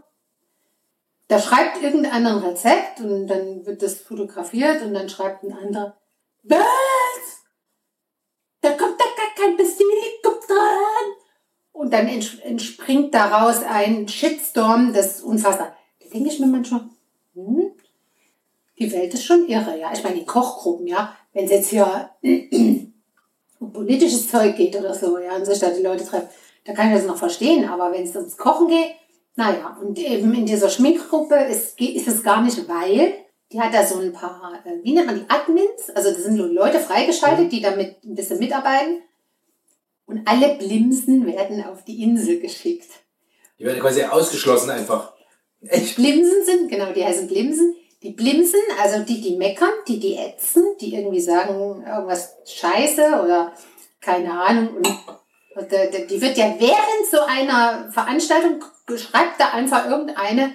[1.32, 5.96] da schreibt irgendeiner ein Rezept und dann wird das fotografiert und dann schreibt ein anderer,
[6.44, 6.60] was?
[8.60, 11.08] Da kommt da gar kein Basilikum dran.
[11.72, 15.74] Und dann ents entspringt daraus ein Shitstorm, das ist unfassbar.
[16.02, 16.90] Da denke ich mir manchmal,
[17.34, 17.72] hm,
[18.78, 19.94] die Welt ist schon irre, ja.
[19.94, 22.10] Ich meine, die Kochgruppen, ja, wenn es jetzt hier
[23.60, 26.28] um politisches Zeug geht oder so, ja, und sich da die Leute treffen,
[26.66, 27.70] da kann ich das noch verstehen.
[27.70, 28.96] Aber wenn es ums Kochen geht,
[29.36, 33.14] naja, und eben in dieser Schminkgruppe ist, ist es gar nicht, weil
[33.52, 36.38] die hat da so ein paar, äh, wie nennt man die, Admins, also das sind
[36.38, 39.02] Leute freigeschaltet, die damit ein bisschen mitarbeiten.
[40.06, 42.90] Und alle Blimsen werden auf die Insel geschickt.
[43.58, 45.14] Die werden quasi ausgeschlossen einfach.
[45.62, 45.96] Echt?
[45.96, 47.76] Blimsen sind, genau, die heißen Blimsen.
[48.04, 53.54] Die Blimsen, also die, die meckern, die, die ätzen, die irgendwie sagen, irgendwas scheiße oder
[54.00, 54.78] keine Ahnung.
[54.78, 54.88] Und,
[55.56, 58.64] die wird ja während so einer Veranstaltung,
[58.96, 60.54] schreibt da einfach irgendeine,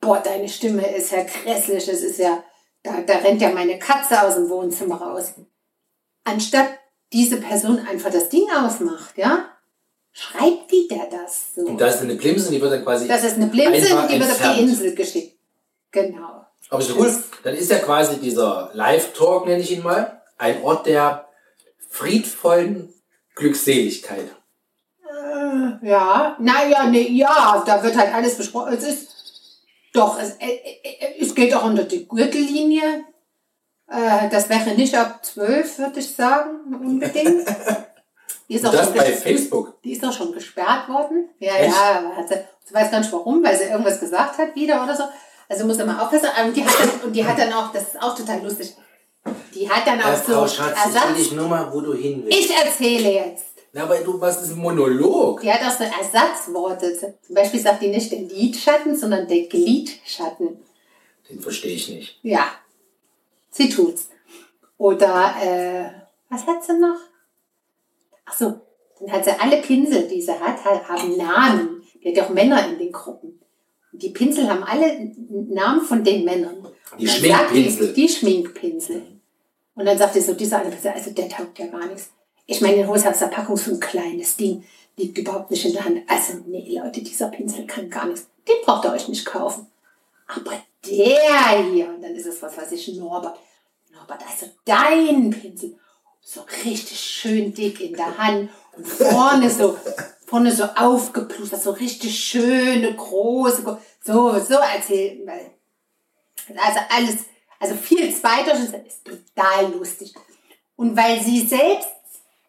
[0.00, 2.42] boah, deine Stimme ist ja grässlich, es ist ja,
[2.82, 5.34] da, da rennt ja meine Katze aus dem Wohnzimmer raus.
[6.24, 6.68] Anstatt
[7.12, 9.50] diese Person einfach das Ding ausmacht, ja,
[10.12, 11.62] schreibt die der das so.
[11.62, 13.06] Und da ist eine Blimse, die wird dann quasi.
[13.06, 15.38] Das ist eine Blimse, die wird auf die Insel geschickt.
[15.92, 16.44] Genau.
[16.70, 17.14] Aber ist doch cool.
[17.42, 21.28] Dann ist ja quasi dieser Live-Talk, nenne ich ihn mal, ein Ort der
[21.88, 22.92] friedvollen
[23.34, 24.28] Glückseligkeit.
[25.02, 28.74] Äh, Ja, naja, nee, ja, da wird halt alles besprochen.
[28.74, 29.08] Es ist
[29.92, 33.04] doch, es, äh, äh, es geht auch unter die Gürtellinie.
[33.88, 37.46] Äh, das wäre nicht ab 12, würde ich sagen, unbedingt.
[38.48, 39.80] Die ist, auch das schon bei Facebook.
[39.82, 41.30] die ist auch schon gesperrt worden.
[41.38, 41.74] Ja, Echt?
[41.74, 44.94] ja, hat sie, sie weiß gar nicht warum, weil sie irgendwas gesagt hat wieder oder
[44.94, 45.04] so.
[45.48, 46.28] Also muss immer aufpassen.
[46.44, 48.74] Und die hat dann, und die hat dann auch, das ist auch total lustig,
[49.54, 51.16] die hat dann auch Äh, so Frau Schatz, ich will Ersatz.
[51.16, 52.38] dich nur mal, wo du hin willst.
[52.38, 53.44] Ich erzähle jetzt.
[53.72, 55.40] Na, aber du, was ist ein Monolog?
[55.40, 56.96] Die hat auch so Ersatzworte.
[56.96, 60.58] Zum Beispiel sagt die nicht der Lidschatten, sondern der Glidschatten.
[61.28, 62.18] Den verstehe ich nicht.
[62.22, 62.46] Ja,
[63.50, 64.08] sie tut's.
[64.78, 65.84] Oder, äh,
[66.30, 66.98] was hat sie noch?
[68.26, 68.60] Ach so,
[69.00, 71.82] dann hat sie alle Pinsel, die sie hat, ha- haben Namen.
[72.02, 73.40] Die hat ja auch Männer in den Gruppen.
[73.92, 76.66] Die Pinsel haben alle Namen von den Männern.
[76.98, 77.88] Die Schminkpinsel.
[77.88, 79.02] Die, die Schminkpinsel.
[79.74, 82.10] Und dann sagt sie so, dieser eine Pinsel, also der taugt ja gar nichts.
[82.46, 84.64] Ich meine, in Haushaltsverpackung so ein kleines Ding,
[84.96, 86.02] liegt überhaupt nicht in der Hand.
[86.06, 88.26] Also, nee, Leute, dieser Pinsel kann gar nichts.
[88.46, 89.66] Den braucht ihr euch nicht kaufen.
[90.28, 90.52] Aber
[90.86, 93.38] der hier, und dann ist es, was weiß ich, Norbert.
[93.92, 95.76] Norbert, also dein Pinsel,
[96.20, 99.76] so richtig schön dick in der Hand und vorne so,
[100.26, 105.28] vorne so aufgeplustert, so richtig schöne, große, gro- so, so erzählt.
[106.56, 107.16] Also alles,
[107.64, 110.14] also viel Zweideutsches ist total lustig.
[110.76, 111.88] Und weil sie selbst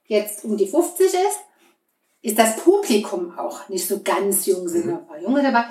[0.07, 1.39] jetzt um die 50 ist,
[2.21, 5.65] ist das Publikum auch nicht so ganz jung, sind noch ein paar Junge dabei,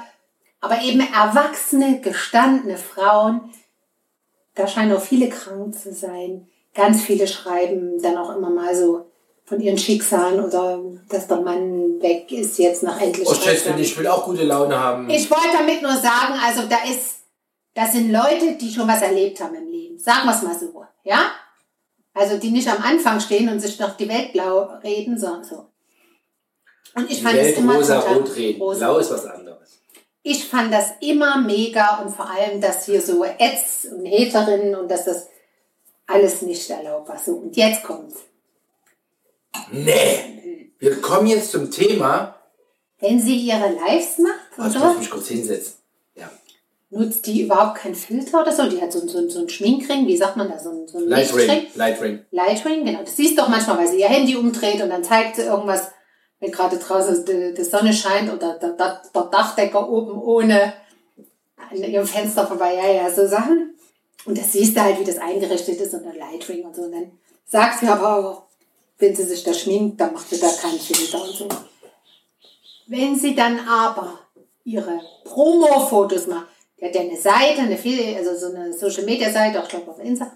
[0.60, 3.52] aber eben erwachsene, gestandene Frauen,
[4.54, 6.48] da scheinen auch viele krank zu sein.
[6.74, 9.10] Ganz viele schreiben dann auch immer mal so
[9.44, 13.28] von ihren Schicksalen oder dass der Mann weg ist jetzt nach endlich.
[13.28, 15.10] Oh, Schätzchen, ich will auch gute Laune haben.
[15.10, 17.23] Ich wollte damit nur sagen, also da ist,
[17.74, 19.98] das sind Leute, die schon was erlebt haben im Leben.
[19.98, 21.30] Sagen wir es mal so, ja?
[22.12, 25.66] Also die nicht am Anfang stehen und sich noch die Welt blau reden, sondern so.
[26.94, 28.62] Und ich fand Welt es immer rosa, total- rot reden.
[28.62, 28.78] rosa.
[28.86, 29.80] Blau ist was anderes.
[30.22, 34.88] Ich fand das immer mega und vor allem, dass hier so Ätz und Heterinnen und
[34.88, 35.26] dass das
[36.06, 37.18] alles nicht erlaubt war.
[37.18, 38.20] So, und jetzt kommt's.
[39.70, 40.70] Nee.
[40.78, 42.36] Wir kommen jetzt zum Thema.
[43.00, 44.88] Wenn sie ihre Lives macht, Also, ich oder?
[44.92, 45.74] muss mich kurz hinsetzen.
[46.94, 48.68] Nutzt die überhaupt keinen Filter oder so.
[48.68, 51.08] Die hat so, so, so einen Schminkring, wie sagt man da, so einen, so einen
[51.08, 51.46] Lightring.
[51.48, 51.66] Lichtring.
[51.74, 52.24] Lightring.
[52.30, 53.00] Lightring, genau.
[53.00, 55.88] Das siehst du auch manchmal, weil sie ihr Handy umdreht und dann zeigt sie irgendwas,
[56.38, 60.72] wenn gerade draußen die, die Sonne scheint oder der, der, der Dachdecker oben ohne
[61.56, 62.74] an ihrem Fenster vorbei.
[62.74, 63.74] Ja, ja, so Sachen.
[64.24, 66.82] Und das siehst du halt, wie das eingerichtet ist und der Lightring und so.
[66.82, 67.10] Und dann
[67.44, 68.42] sagt sie aber auch,
[68.98, 71.48] wenn sie sich da schminkt, dann macht sie da keinen Filter und so.
[72.86, 74.18] Wenn sie dann aber
[74.64, 76.53] ihre Promo-Fotos macht,
[76.84, 80.30] die hat ja eine Seite, eine, also so eine Social-Media-Seite, auch ich glaube auf Insta,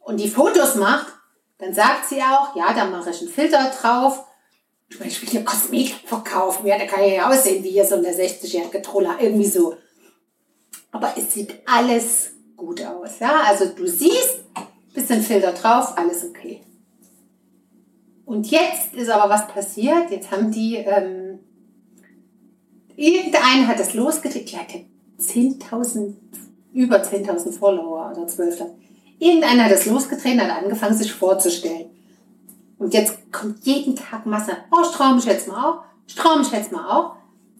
[0.00, 1.12] und die Fotos macht,
[1.58, 4.24] dann sagt sie auch, ja, da mache ich einen Filter drauf.
[4.88, 6.66] Ich will hier Kosmetik verkaufen.
[6.66, 9.76] Ja, da kann ja aussehen wie hier so eine 60-jährige Troller, irgendwie so.
[10.90, 13.42] Aber es sieht alles gut aus, ja.
[13.46, 14.40] Also du siehst,
[14.94, 16.62] bisschen Filter drauf, alles okay.
[18.24, 20.10] Und jetzt ist aber was passiert.
[20.10, 21.40] Jetzt haben die, ähm,
[22.96, 24.89] irgendeiner hat das losgetreten, die hatte
[25.20, 26.14] 10.000,
[26.72, 28.66] über 10.000 Follower oder 12.000.
[29.18, 31.90] Irgendeiner hat das losgetreten, hat angefangen, sich vorzustellen.
[32.78, 34.52] Und jetzt kommt jeden Tag Masse.
[34.70, 35.84] Oh, mich jetzt mal auch.
[36.38, 37.16] Mich jetzt mal auch.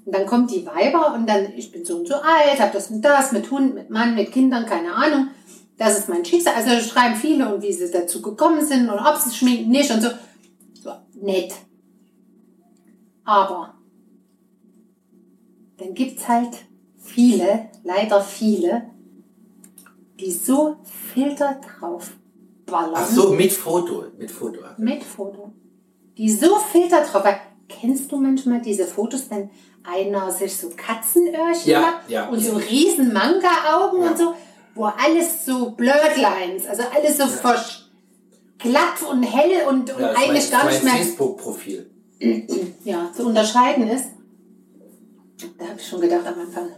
[0.06, 2.90] Und dann kommt die Weiber und dann, ich bin so und so alt, habe das
[2.90, 5.28] und das, mit Hund, mit Mann, mit Kindern, keine Ahnung.
[5.76, 6.54] Das ist mein Schicksal.
[6.54, 10.00] Also schreiben viele und wie sie dazu gekommen sind und ob sie schminken, nicht und
[10.00, 10.08] so.
[10.82, 11.52] so nett.
[13.24, 13.74] Aber
[15.76, 16.56] dann gibt's halt
[17.14, 18.82] viele, leider viele,
[20.18, 20.76] die so
[21.14, 22.10] Filter drauf
[22.66, 22.92] ballern.
[22.94, 24.04] Ach so, mit Foto.
[24.18, 24.60] Mit Foto.
[24.78, 25.52] Mit Foto.
[26.16, 27.24] Die so Filter drauf.
[27.68, 29.48] Kennst du manchmal diese Fotos, wenn
[29.84, 32.28] einer sich so Katzenöhrchen Ja, macht ja.
[32.28, 34.10] und so riesen Manga-Augen Ja.
[34.10, 34.34] und so,
[34.74, 37.84] wo alles so Blurred Lines, also alles so versch-
[38.58, 41.90] glatt und hell und, und Ja, eigentlich ist gar mein, nicht mein mehr Facebook-Profil.
[42.84, 44.06] ja, zu unterscheiden ist.
[45.58, 46.68] Da habe ich schon gedacht am Anfang.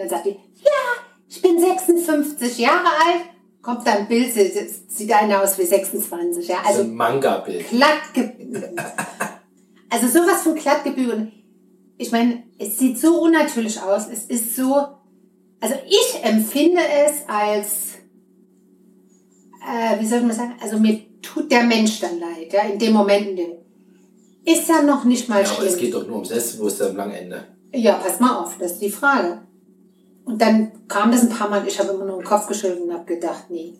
[0.00, 0.80] Dann sagt die, ja,
[1.28, 3.24] ich bin 56 Jahre alt.
[3.60, 6.48] Kommt da ein Bild, sie- sie- sieht einer aus wie 26.
[6.48, 7.68] Ja, Also ein Manga-Bild.
[7.68, 7.98] glatt.
[9.90, 11.32] Also sowas von glatt gebügelt.
[11.98, 14.06] Ich meine, es sieht so unnatürlich aus.
[14.10, 14.74] Es ist so,
[15.60, 17.98] also ich empfinde es als,
[19.68, 22.92] äh, wie soll man sagen, also mir tut der Mensch dann leid, ja, in dem
[22.94, 23.50] Moment, in dem,
[24.44, 25.84] ist ja noch nicht mal Ja, aber es schlimm.
[25.84, 27.44] geht doch nur um Selbstbewusstsein am langen Ende.
[27.74, 29.42] Ja, pass mal auf, das ist die Frage.
[30.30, 32.92] Und dann kam das ein paar Mal, ich habe immer nur den Kopf geschüttelt und
[32.92, 33.74] habe gedacht, nee.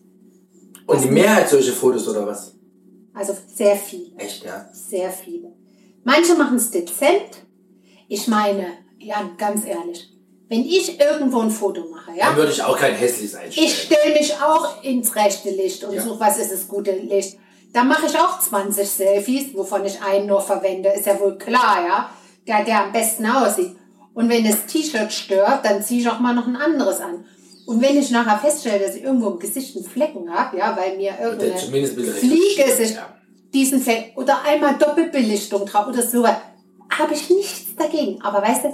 [0.87, 2.55] Und die Mehrheit solche Fotos oder was?
[3.15, 4.13] Also sehr viel.
[4.19, 4.69] Echt, ja?
[4.73, 5.53] Sehr viele.
[6.03, 7.45] Manche machen es dezent.
[8.09, 8.67] Ich meine,
[8.99, 10.13] ja, ganz ehrlich,
[10.49, 13.69] wenn ich irgendwo ein Foto mache, Dann ja, würde ich auch kein hässliches einstellen.
[13.69, 16.03] ich stelle mich auch ins rechte Licht und Ja.
[16.03, 17.39] suche, was ist das gute Licht.
[17.73, 21.85] Da mache ich auch 20 Selfies, wovon ich einen nur verwende, ist ja wohl klar,
[21.87, 22.11] ja,
[22.49, 23.77] der, der am besten aussieht.
[24.15, 27.25] Und wenn das T-Shirt stört, dann ziehe ich auch mal noch ein anderes an.
[27.67, 30.97] Und wenn ich nachher feststelle, dass ich irgendwo im Gesicht einen Flecken habe, ja, weil
[30.97, 33.15] mir irgendeine Fliege sich Ja.
[33.55, 38.21] diesen Fleck oder einmal Doppelbelichtung drauf oder so, habe ich nichts dagegen.
[38.23, 38.69] Aber weißt du,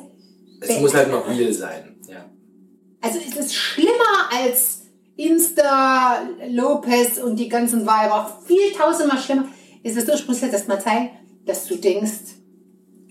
[0.60, 1.96] Es muss halt noch real sein.
[2.08, 2.24] Ja.
[3.02, 4.82] also es ist schlimmer als
[5.16, 8.40] Insta, Lopez und die ganzen Weiber.
[8.46, 9.44] Viel tausendmal schlimmer.
[9.82, 11.10] Es ist so, ich muss dir das mal zeigen,
[11.44, 12.35] dass du denkst,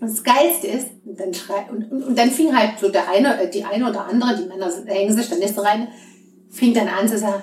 [0.06, 3.10] und das Geilste ist, und dann, schrei und, und, und dann fing halt so der
[3.10, 5.88] eine, äh, die eine oder andere, die Männer hängen sich dann nicht so rein,
[6.52, 7.42] fing dann an zu sagen,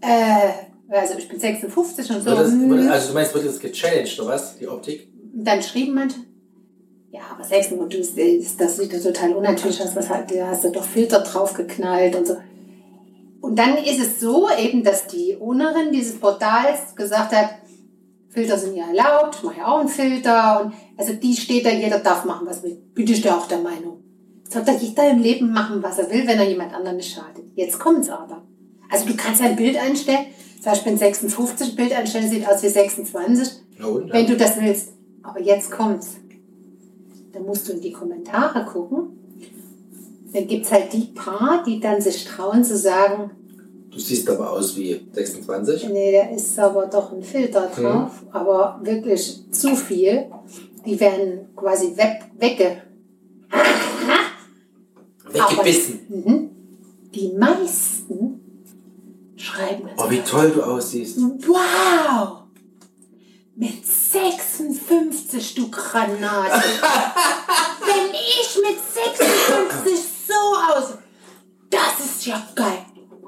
[0.00, 0.50] äh,
[0.90, 2.30] also ich bin 56 und so.
[2.30, 2.88] Das, hm.
[2.90, 4.58] also du meinst, wird das gechallenged oder was?
[4.58, 5.08] Die Optik?
[5.32, 6.18] Dann schrieben manche,
[7.10, 10.70] ja, aber Sexen das, das sieht ja total unnatürlich aus, was hat, da hast du
[10.70, 12.36] doch Filter draufgeknallt und so.
[13.40, 17.50] Und dann ist es so eben, dass die Ownerin dieses Portals gesagt hat,
[18.38, 21.70] Filter sind ja erlaubt, ich mache ja auch einen Filter und also die steht da,
[21.70, 22.80] jeder darf machen, was will.
[22.94, 24.04] Bin ich da auch der Meinung.
[24.48, 27.44] Soll da jeder im Leben machen, was er will, wenn er jemand anderen nicht schadet.
[27.56, 28.44] Jetzt kommt's aber.
[28.88, 30.26] Also du kannst ein Bild einstellen,
[30.62, 33.48] zum Beispiel ein 56 Bild einstellen, sieht aus wie 26.
[33.78, 34.12] Na und?
[34.12, 34.92] Wenn du das willst.
[35.24, 36.18] Aber jetzt kommt's.
[37.32, 39.18] Dann musst du in die Kommentare gucken.
[40.32, 43.32] Dann gibt's halt die paar, die dann sich trauen zu sagen,
[43.90, 45.88] Du siehst aber aus wie 26.
[45.88, 47.82] Nee, da ist aber doch ein Filter Mhm.
[47.82, 50.26] drauf, aber wirklich zu viel.
[50.84, 52.82] Die werden quasi weg, wegge.
[55.30, 56.00] Weggebissen.
[56.08, 56.50] Mhm.
[57.14, 58.40] Die meisten
[59.36, 61.18] schreiben Oh, wie toll du aussiehst.
[61.18, 62.42] Wow!
[63.56, 66.62] Mit 56 Stück Granaten.
[67.80, 70.34] Wenn ich mit 56 so
[70.76, 70.94] aus.
[71.70, 72.78] Das ist ja geil.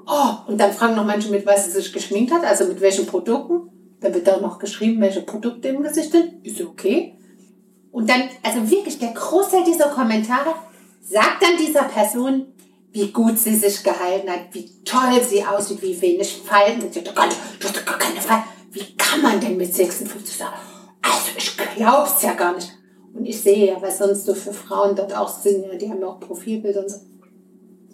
[0.06, 3.06] Oh, und dann fragen noch manche, mit was sie sich geschminkt hat, also mit welchen
[3.06, 3.70] Produkten.
[4.00, 6.44] Da wird auch noch geschrieben, welche Produkte im Gesicht sind.
[6.44, 7.16] Ist okay.
[7.92, 10.54] Und dann, also wirklich, der Großteil dieser Kommentare
[11.02, 12.46] sagt dann dieser Person,
[12.92, 16.80] wie gut sie sich gehalten hat, wie toll sie aussieht, wie wenig Falten.
[16.80, 18.44] Sie sagt, oh Gott, du hast gar keine Falten.
[18.72, 20.56] Wie kann man denn mit 56 sagen?
[21.02, 22.70] Also ich glaub's ja gar nicht.
[23.12, 26.06] Und ich sehe ja, was sonst so für Frauen dort auch sind, die haben ja
[26.08, 26.98] auch Profilbilder und so.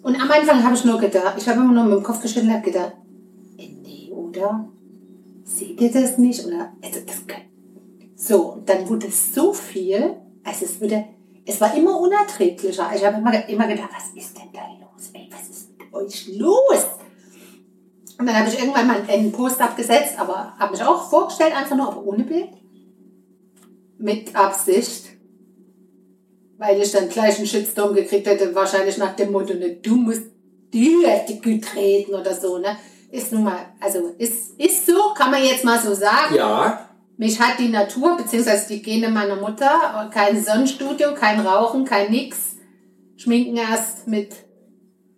[0.07, 2.45] Und am Anfang habe ich nur gedacht, ich habe immer nur mit dem Kopf geschüttelt
[2.45, 2.93] und habe gedacht,
[3.57, 4.69] äh, nee, oder?
[5.43, 6.45] Seht ihr das nicht?
[6.45, 7.17] Oder, also das
[8.15, 10.15] so, dann wurde es so viel,
[10.45, 11.03] also es wurde,
[11.45, 12.89] es war immer unerträglicher.
[12.95, 15.09] Ich habe immer, immer gedacht, was ist denn da los?
[15.11, 16.85] Ey, was ist mit euch los?
[18.17, 21.75] Und dann habe ich irgendwann mal einen Post abgesetzt, aber habe mich auch vorgestellt, einfach
[21.75, 22.51] nur, aber ohne Bild.
[23.97, 25.06] Mit Absicht.
[26.57, 30.23] Weil ich dann gleich einen Shitstorm gekriegt hätte, wahrscheinlich nach dem Motto, ne, du musst
[30.73, 32.77] die treten oder so, ne?
[33.09, 36.35] Ist nun mal, also ist, ist so, kann man jetzt mal so sagen.
[36.35, 42.11] Ja, Mich hat die Natur, beziehungsweise die Gene meiner Mutter, kein Sonnenstudio, kein Rauchen, kein
[42.11, 42.57] nix.
[43.15, 44.35] Schminken erst mit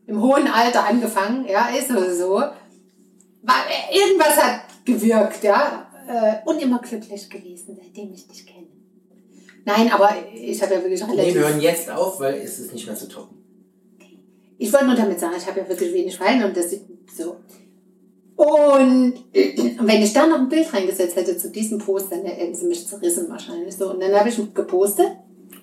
[0.05, 1.99] im hohen Alter angefangen, ja, ist so.
[2.13, 2.35] so.
[3.41, 5.87] War, irgendwas hat gewirkt, ja.
[6.07, 8.58] Äh, Und immer glücklich gewesen, seitdem ich dich kenne.
[9.65, 11.35] Nein, aber ich habe ja wirklich nee, relativ...
[11.35, 13.37] wir hören jetzt auf, weil es ist nicht mehr zu toppen.
[14.57, 16.81] Ich wollte nur damit sagen, ich habe ja wirklich wenig Falten und das sieht
[17.15, 17.37] so.
[18.35, 19.13] Und
[19.81, 22.87] wenn ich da noch ein Bild reingesetzt hätte zu diesem Post, dann hätten sie mich
[22.87, 23.91] zerrissen wahrscheinlich so.
[23.91, 25.11] Und dann habe ich gepostet.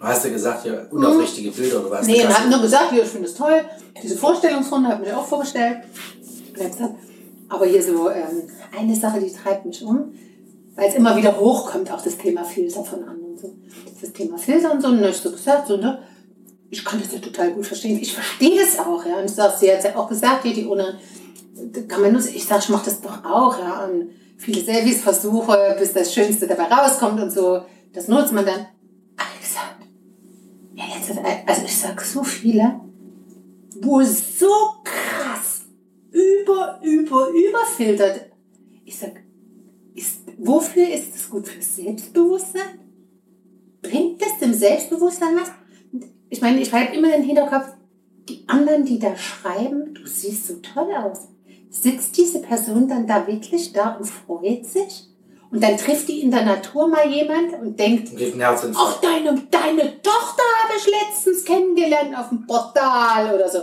[0.00, 2.06] Hast du gesagt, ja, unaufrichtige Bilder oder was?
[2.06, 3.64] Nee, und habe nur gesagt, ja, ich finde es toll.
[4.02, 5.78] Diese Vorstellungsrunde habe ich mir auch vorgestellt.
[7.48, 8.42] Aber hier so ähm,
[8.78, 10.12] eine Sache, die treibt mich um,
[10.74, 13.25] weil es immer wieder hochkommt, auch das Thema Filter von anderen.
[13.46, 13.56] So.
[14.00, 14.88] Das Thema Filter und so.
[14.88, 15.98] Und dann habe ich so gesagt, so, ne,
[16.70, 17.98] ich kann das ja total gut verstehen.
[18.00, 19.18] Ich verstehe das auch, ja.
[19.18, 20.98] Und ich sie hat ja auch gesagt, die ohne,
[21.88, 23.86] kann man nur, ich sag, ich mach das doch auch, ja.
[23.86, 27.62] Und viele Selfies versuche, bis das Schönste dabei rauskommt und so.
[27.92, 28.66] Das nutzt man dann.
[30.74, 32.80] Ja, jetzt, hat- also ich sag so viele,
[33.80, 34.50] wo so
[34.84, 35.62] krass
[36.10, 38.26] über, über, überfiltert.
[38.84, 39.12] Ich sag,
[39.94, 41.48] ist, wofür ist es gut?
[41.48, 42.85] Fürs Selbstbewusstsein?
[43.88, 45.50] Bringt es dem Selbstbewusstsein was?
[46.28, 47.66] Ich meine, ich habe immer den Hinterkopf,
[48.28, 51.28] die anderen, die da schreiben, du siehst so toll aus.
[51.70, 55.08] Sitzt diese Person dann da wirklich da und freut sich?
[55.50, 58.10] Und dann trifft die in der Natur mal jemand und denkt,
[58.76, 63.60] Ach, deine, deine Tochter habe ich letztens kennengelernt auf dem Portal oder so.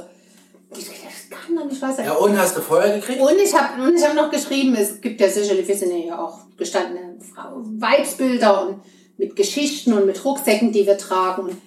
[0.69, 0.85] Das
[1.29, 2.05] kann doch nicht wahr sein.
[2.05, 3.21] Ja, und hast du Feuer gekriegt?
[3.21, 6.19] Und ich habe ich hab noch geschrieben, es gibt ja sicherlich, wir sind ja hier
[6.19, 8.81] auch gestandene Frau, Weibsbilder und
[9.17, 11.57] mit Geschichten und mit Rucksäcken, die wir tragen.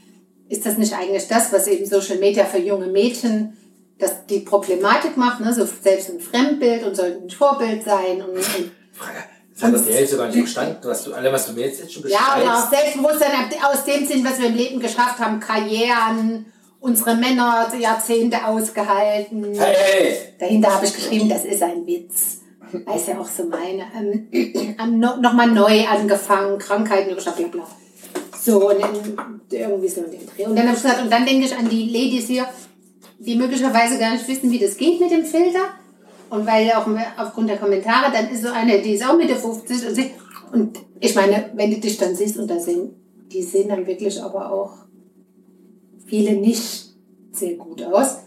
[0.49, 3.57] Ist das nicht eigentlich das, was eben Social Media für junge Mädchen,
[3.99, 5.53] dass die Problematik macht, ne?
[5.53, 9.25] so selbst ein Fremdbild und sollten ein Vorbild sein und, und Frage.
[9.55, 11.95] Das hat das Hälfte gar nicht verstanden, was du, alle, was du mir jetzt, jetzt
[11.95, 12.71] schon Ja, und auch beschreibst.
[12.71, 13.31] Selbstbewusstsein
[13.63, 16.45] aus dem Sinn, was wir im Leben geschafft haben, Karrieren,
[16.81, 19.55] unsere Männer Jahrzehnte ausgehalten.
[19.55, 20.19] Hey, hey!
[20.39, 22.41] Dahinter habe ich geschrieben, das ist ein Witz.
[22.73, 23.85] Ich ja auch so meine.
[23.97, 27.71] Ähm, no, Nochmal neu angefangen, Krankheiten überstanden, bla bla.
[28.39, 28.95] So, und dann
[29.51, 30.47] irgendwie so in den Dreh.
[30.47, 32.47] Und dann habe ich gesagt, und dann denke ich an die Ladies hier,
[33.19, 35.75] die möglicherweise gar nicht wissen, wie das geht mit dem Filter.
[36.31, 36.87] Und weil auch
[37.19, 40.11] aufgrund der Kommentare, dann ist so eine, die ist auch Mitte 50 und, sie,
[40.53, 42.91] und ich meine, wenn du dich dann siehst und da sehen,
[43.33, 44.73] die sehen dann wirklich aber auch
[46.05, 46.95] viele nicht
[47.33, 48.19] sehr gut aus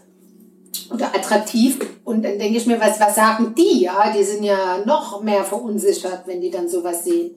[0.92, 1.78] oder attraktiv.
[2.04, 3.82] Und dann denke ich mir, was, was sagen die?
[3.82, 7.36] Ja, die sind ja noch mehr verunsichert, wenn die dann sowas sehen.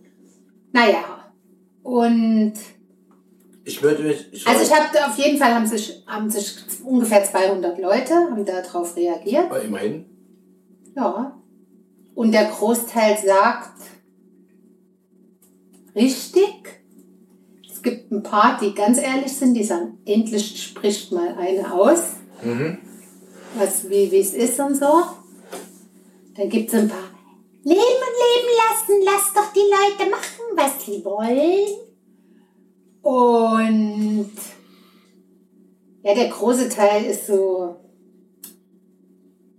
[0.72, 1.04] Naja,
[1.84, 2.54] und
[3.66, 4.28] Ich würde mich.
[4.32, 8.45] Ich also ich habe auf jeden Fall haben sich, haben sich ungefähr 200 Leute haben
[8.45, 9.45] darauf reagiert.
[9.45, 10.06] Aber immerhin.
[10.95, 11.39] Ja.
[12.16, 13.80] Und der Großteil sagt,
[15.95, 16.82] richtig.
[17.70, 22.14] Es gibt ein paar, die ganz ehrlich sind, die sagen, endlich spricht mal eine aus,
[22.43, 22.78] Mhm.
[23.56, 25.04] Was, wie wie es ist und so.
[26.36, 27.10] Dann gibt es ein paar,
[27.64, 31.68] leben und leben lassen, lass doch die Leute machen, was sie wollen.
[33.01, 34.32] Und
[36.04, 37.76] ja, der große Teil ist so,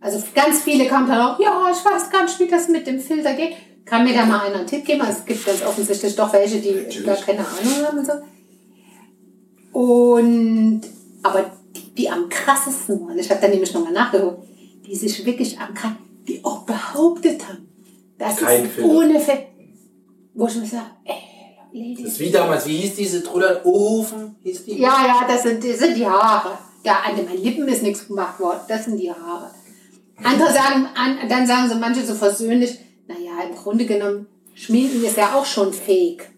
[0.00, 3.00] Also ganz viele kamen dann auch, ja, ich weiß gar nicht, wie das mit dem
[3.00, 3.54] Filter geht.
[3.86, 5.00] Kann mir da mal einer einen Tipp geben?
[5.00, 7.06] Also es gibt ganz offensichtlich doch welche, die Natürlich.
[7.06, 8.12] gar keine Ahnung haben und so.
[9.78, 10.82] Und,
[11.22, 11.50] aber
[11.96, 14.46] die, am krassesten waren, ich habe da nämlich nochmal nachgeguckt,
[14.86, 17.68] die sich wirklich am krassesten, die auch behauptet haben,
[18.18, 18.88] dass Kein es Filter.
[18.90, 19.42] ohne Filter,
[20.34, 21.14] wo ich mir sage, ey,
[21.72, 23.60] Ladies, Das ist wie damals, wie hieß diese Truller?
[23.66, 24.78] Ofen hieß die?
[24.78, 26.56] ja, ja, das sind, das sind die Haare.
[26.84, 28.60] Ja, an meinen Lippen ist nichts gemacht worden.
[28.68, 29.50] Das sind die Haare.
[30.22, 32.78] Andere sagen, an, dann sagen so manche so versöhnlich,
[33.08, 36.30] naja, im Grunde genommen, Schminken ist ja auch schon fake.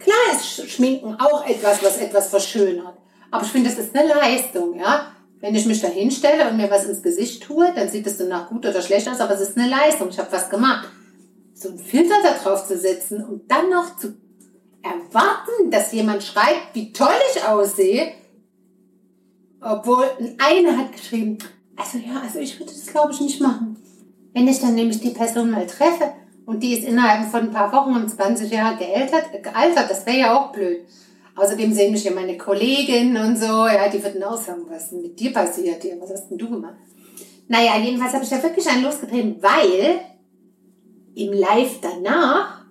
[0.00, 2.93] Klar ist Sch- Schminken auch etwas, was etwas verschönert.
[3.34, 5.08] Aber ich finde, das ist eine Leistung, ja.
[5.40, 8.48] Wenn ich mich da hinstelle und mir was ins Gesicht tue, dann sieht es danach
[8.48, 10.08] gut oder schlecht aus, aber es ist eine Leistung.
[10.08, 10.88] Ich habe was gemacht.
[11.52, 14.14] So einen Filter da drauf zu setzen und dann noch zu
[14.82, 18.12] erwarten, dass jemand schreibt, wie toll ich aussehe,
[19.60, 20.04] obwohl
[20.38, 21.38] einer hat geschrieben,
[21.74, 23.76] also ja, also ich würde das glaube ich nicht machen.
[24.32, 26.12] Wenn ich dann nämlich die Person mal treffe
[26.46, 30.18] und die ist innerhalb von ein paar Wochen um 20 Jahre gealtert, gealtert das wäre
[30.18, 30.84] ja auch blöd.
[31.36, 34.92] Außerdem sehen mich ja meine Kollegin und so, ja, die würden auch sagen, was ist
[34.92, 36.76] denn mit dir passiert hier, was hast denn du gemacht?
[37.48, 40.00] Naja, jedenfalls habe ich da wirklich einen losgetreten, weil
[41.14, 42.64] im Live danach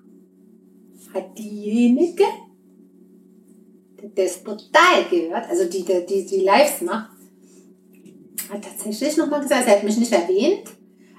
[1.14, 2.24] hat diejenige,
[4.01, 7.11] die das total gehört, also die, die, die, die Lives macht,
[8.51, 10.70] hat tatsächlich nochmal gesagt, sie hat mich nicht erwähnt,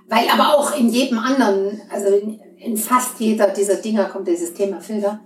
[0.09, 4.55] weil aber auch in jedem anderen, also in, in fast jeder dieser Dinger kommt dieses
[4.55, 5.21] Thema Filter.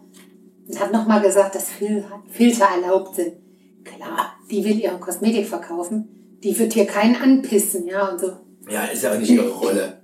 [0.68, 3.32] Und hat nochmal gesagt, dass Fil- Filter erlaubt sind.
[3.84, 6.08] Klar, die will ihre Kosmetik verkaufen,
[6.42, 8.32] die wird hier keinen anpissen, ja, und so.
[8.70, 10.00] Ja, ist ja auch nicht ihre Rolle.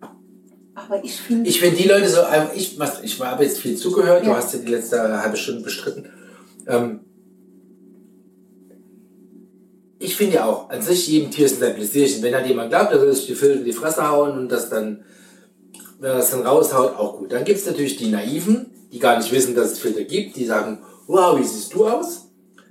[0.75, 4.25] Aber ich finde, Ich finde die Leute so, ähm, ich, ich habe jetzt viel zugehört,
[4.25, 4.37] du Ja.
[4.37, 6.09] hast ja die letzte halbe Stunde bestritten.
[6.67, 7.01] Ähm,
[9.99, 12.23] ich finde ja auch, an sich jedem Tier ist ein Pläsierchen.
[12.23, 14.69] Wenn halt jemand glaubt, er soll sich die Filter in die Fresse hauen und das
[14.69, 15.05] dann,
[16.01, 17.33] wenn er das dann raushaut, auch gut.
[17.33, 20.45] Dann gibt es natürlich die Naiven, die gar nicht wissen, dass es Filter gibt, die
[20.47, 20.79] sagen,
[21.09, 22.21] wow, wie siehst du aus?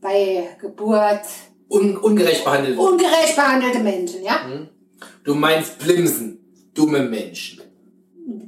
[0.03, 1.23] bei Geburt
[1.71, 2.77] Un ungerecht behandelt.
[2.79, 4.41] ungerecht behandelte Menschen, ja?
[5.25, 6.39] Du meinst Blimsen.
[6.75, 7.63] Dumme Menschen.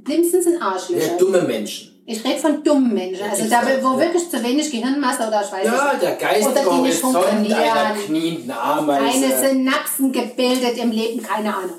[0.05, 1.13] Blimsen sind Arschlöcher.
[1.13, 2.03] Ja, dumme Menschen.
[2.05, 3.25] Ich rede von dummen Menschen.
[3.31, 6.67] Also da, wo wirklich zu wenig Gehirnmasse oder ich weiß Ja, der geistige Oder die
[6.83, 7.97] nicht Horizont einer funktionieren.
[8.07, 9.21] knienden Ameise.
[9.21, 11.77] Keine Synapsen gebildet im Leben, keine Ahnung.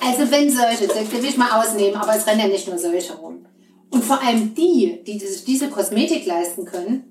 [0.00, 3.14] Also wenn solche, das will ich mal ausnehmen, aber es rennen ja nicht nur solche
[3.14, 3.46] rum.
[3.90, 7.10] Und vor allem die, die sich diese Kosmetik leisten können,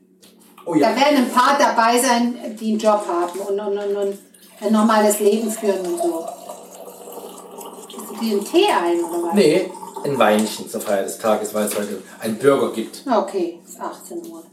[0.66, 0.96] Oh da ja.
[0.96, 4.18] werden ein paar dabei sein, die einen Job haben und, und, und, und
[4.62, 6.26] ein normales Leben führen und so.
[7.98, 9.34] Hast du dir einen Tee ein oder was?
[9.34, 9.72] Nee,
[10.04, 13.04] ein Weinchen zur Feier des Tages, weil es heute einen Burger gibt.
[13.10, 14.44] Okay, ist 18 Uhr.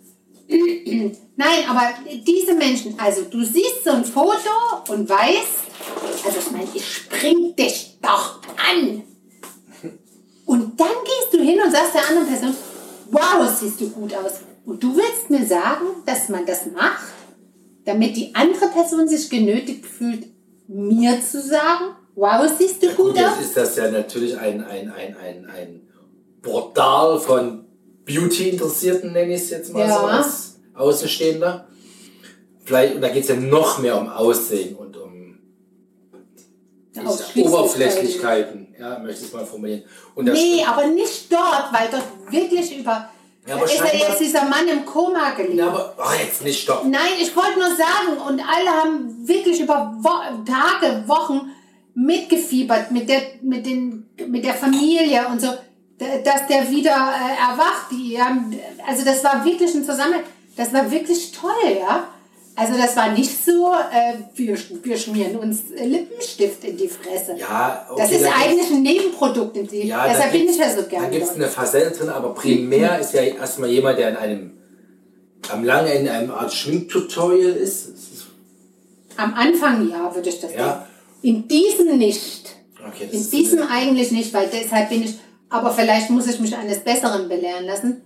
[0.48, 1.90] Nein, aber
[2.24, 4.30] diese Menschen, also du siehst so ein Foto
[4.88, 8.40] und weißt, also ich meine, ich spring dich doch
[8.72, 9.02] an.
[10.44, 12.54] Und dann gehst du hin und sagst der anderen Person,
[13.10, 14.32] wow, siehst du gut aus.
[14.64, 17.06] Und du willst mir sagen, dass man das macht,
[17.84, 20.26] damit die andere Person sich genötigt fühlt,
[20.68, 23.40] mir zu sagen, wow, siehst du gut Gut, jetzt aus.
[23.44, 25.80] ist das ja natürlich ein, ein, ein, ein, ein
[26.42, 27.64] Portal von
[28.04, 29.98] Beauty-Interessierten, nenne ich es jetzt mal Ja.
[30.00, 31.66] so als Außenstehender.
[32.64, 35.38] vielleicht, und da geht es ja noch mehr um Aussehen und um
[36.12, 36.85] ich sag, Ausschließlichkeiten.
[37.36, 39.84] Oberflächlichkeiten, ja, möchte ich es mal formulieren.
[40.14, 43.08] Und das Nee, aber nicht dort, weil dort wirklich über.
[43.46, 45.58] Ja, aber ist ja scheinbar- jetzt dieser Mann im Koma gelegen.
[45.58, 46.84] Ja, aber oh, jetzt nicht stopp.
[46.84, 50.10] Nein, ich wollte nur sagen, und alle haben wirklich über Wo
[50.44, 51.50] Tage, Wochen
[51.94, 55.48] mitgefiebert mit der, mit, den, mit der Familie und so,
[55.98, 57.90] dass der wieder äh, erwacht.
[57.90, 58.54] Die haben,
[58.86, 60.22] also das war wirklich ein Zusammenhang.
[60.56, 62.08] Das war wirklich toll, ja.
[62.58, 67.36] Also das war nicht so, äh, wir, wir schmieren uns Lippenstift in die Fresse.
[67.36, 69.56] Ja, okay, das ist da eigentlich ein Nebenprodukt.
[69.58, 71.90] In die, Ja, deshalb da bin ich ja so Da gerne gibt es eine Facette
[71.90, 74.50] drin, aber primär ist ja erstmal jemand, der in einem
[75.50, 77.92] am langen Ende einem Art Schminktutorial ist.
[79.18, 80.58] Am Anfang ja, würde ich das Ja.
[80.58, 80.82] sagen.
[81.22, 82.56] In diesem nicht.
[82.88, 85.14] Okay, In diesem eigentlich nicht, weil deshalb bin ich,
[85.50, 88.02] aber vielleicht muss ich mich eines Besseren belehren lassen.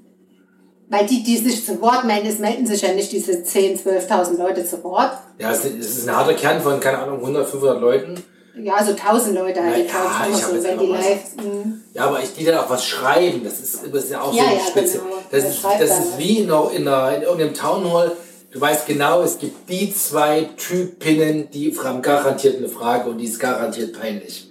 [0.90, 4.36] Weil die, die sich zu Wort melden, es melden sich ja nicht diese 10.000, 12.000
[4.38, 5.12] Leute zu Wort.
[5.38, 8.22] ja, es ist- ein harter Kern von, keine Ahnung, 100, 500 Leuten.
[8.60, 11.20] Ja, so 1.000 Leute halt, ja, hab so, wenn die live.
[11.36, 11.80] Mhm.
[11.94, 14.42] Ja, aber ich, die dann auch was schreiben, das ist, das ist ja auch Ja,
[14.42, 14.98] so ja, spitze.
[14.98, 15.14] genau.
[15.30, 18.12] Das, ist, das da ist wie in, einer, in, einer, in irgendeinem Townhall.
[18.50, 23.26] Du weißt genau, es gibt die zwei Typinnen, die haben garantiert eine Frage und die
[23.26, 24.50] ist garantiert peinlich.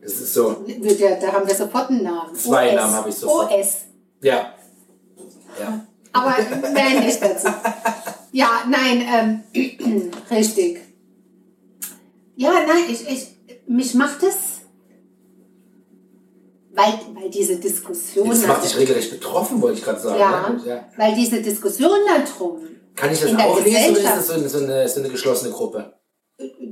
[0.00, 0.56] Das ist so.
[0.66, 2.34] Ja- Da haben wir sofort einen Namen.
[2.36, 2.74] Zwei OS.
[2.76, 3.50] Namen habe ich sofort.
[3.52, 3.68] OS.
[4.22, 4.54] Ja.
[5.60, 5.86] Ja.
[6.12, 6.36] Aber
[6.72, 7.48] mehr nicht dazu.
[8.32, 10.80] Ja, nein, ähm, richtig.
[12.36, 13.28] Ja, nein, ich, ich,
[13.66, 14.62] mich macht es,
[16.74, 18.26] weil, weil diese Diskussion.
[18.26, 20.18] Jetzt macht dich regelrecht betroffen, wollte ich gerade sagen.
[20.18, 20.60] ja, ne?
[20.64, 20.88] ja.
[20.96, 22.60] weil diese Diskussion darum,
[22.94, 25.52] Kann ich das auch lesen oder ist das so eine, so, eine, so eine geschlossene
[25.52, 25.94] Gruppe?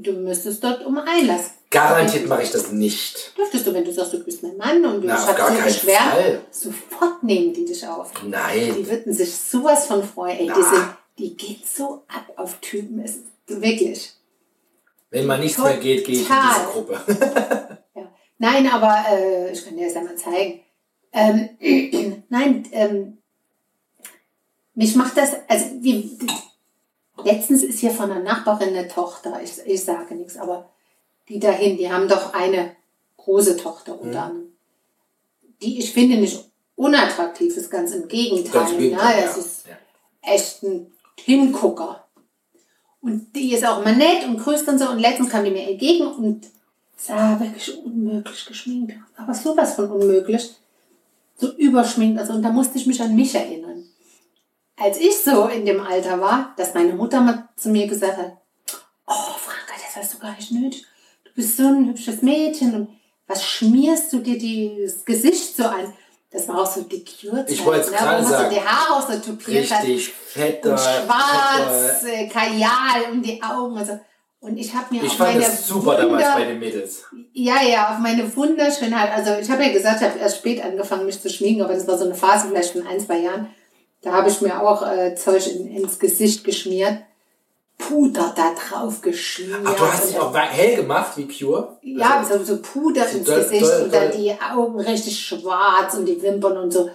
[0.02, 1.50] du müsstest dort um Einlass.
[1.70, 3.36] Garantiert mache ich das nicht.
[3.38, 5.36] Dürftest du, wenn du sagst, du bist mein Mann und du Na, ich auf hab
[5.36, 8.10] gar so keinen beschwert, sofort nehmen die dich auf.
[8.24, 8.74] Nein.
[8.76, 10.38] Die würden sich sowas von freuen.
[10.38, 13.00] Ey, die, sind, die geht so ab auf Typen.
[13.04, 14.12] Es ist wirklich.
[15.10, 16.54] Wenn mal nichts mehr geht, gehe ich in Total.
[16.56, 17.78] diese Gruppe.
[17.94, 18.08] Ja.
[18.38, 20.60] Nein, aber äh, ich kann dir das ja mal zeigen.
[21.12, 21.50] Ähm,
[22.28, 23.18] nein, ähm,
[24.74, 26.18] mich macht das, also wie,
[27.24, 30.70] letztens ist hier von einer Nachbarin eine Tochter, ich, ich sage nichts, aber
[31.30, 32.76] die dahin, die haben doch eine
[33.16, 34.52] große Tochter unter anderem,
[35.62, 38.64] die ich finde nicht unattraktiv ist, ganz im Gegenteil.
[38.64, 38.88] Ganz ne?
[38.88, 39.20] ja.
[39.20, 39.76] Das ist Ja.
[40.34, 42.04] echt ein Hingucker.
[43.00, 44.90] Und die ist auch immer nett und grüßt und so.
[44.90, 46.46] Und letztens kam die mir entgegen und
[46.96, 48.94] sah wirklich unmöglich geschminkt.
[49.16, 50.50] Aber sowas von unmöglich.
[51.36, 52.18] So überschminkt.
[52.18, 53.84] Also, und da musste ich mich an mich erinnern.
[54.76, 58.36] Als ich so in dem Alter war, dass meine Mutter mal zu mir gesagt hat,
[59.06, 60.86] oh Franka, das hast du gar nicht nötig.
[61.34, 62.88] Du bist so ein hübsches Mädchen und
[63.26, 65.92] was schmierst du dir das Gesicht so an?
[66.32, 68.54] Das war auch so die cure Ich wollte es ne, gerade man so sagen.
[68.54, 70.70] die Haare auch so tupiert Richtig fetter.
[70.72, 72.12] und schwarz, fetter.
[72.14, 73.98] äh, Kajal um die Augen und so.
[74.42, 77.04] Und ich habe mir Ich auf fand meine das super damals Wunder- bei den Mädels.
[77.34, 79.10] ja, ja, auf meine Wunderschönheit.
[79.12, 81.86] Also ich habe ja gesagt, ich habe erst spät angefangen, mich zu schminken, aber das
[81.86, 83.48] war so eine Phase vielleicht von ein, zwei Jahren.
[84.02, 87.02] Da habe ich mir auch äh, Zeug in, ins Gesicht geschmiert.
[87.80, 89.60] Puder da drauf geschmiert.
[89.64, 91.78] Ach, du hast dich auch hell gemacht wie Pure?
[91.82, 94.18] ja, Also, so, so Puder so ins doll- Gesicht doll- und dann doll.
[94.20, 96.90] die Augen richtig schwarz und die Wimpern und so.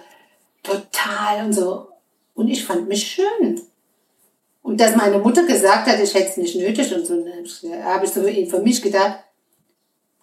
[0.62, 1.88] Total und so.
[2.34, 3.60] Und ich fand mich schön.
[4.62, 8.04] Und dass meine Mutter gesagt hat, ich hätte es nicht nötig und so, dann habe
[8.04, 9.20] ich so für mich gedacht,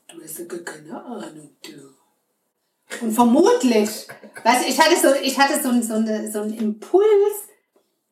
[0.09, 3.03] du hast ja gar keine Ahnung, du.
[3.05, 3.89] Und vermutlich,
[4.43, 7.05] weißt du, ich hatte so, ich hatte so, so, eine, so einen Impuls,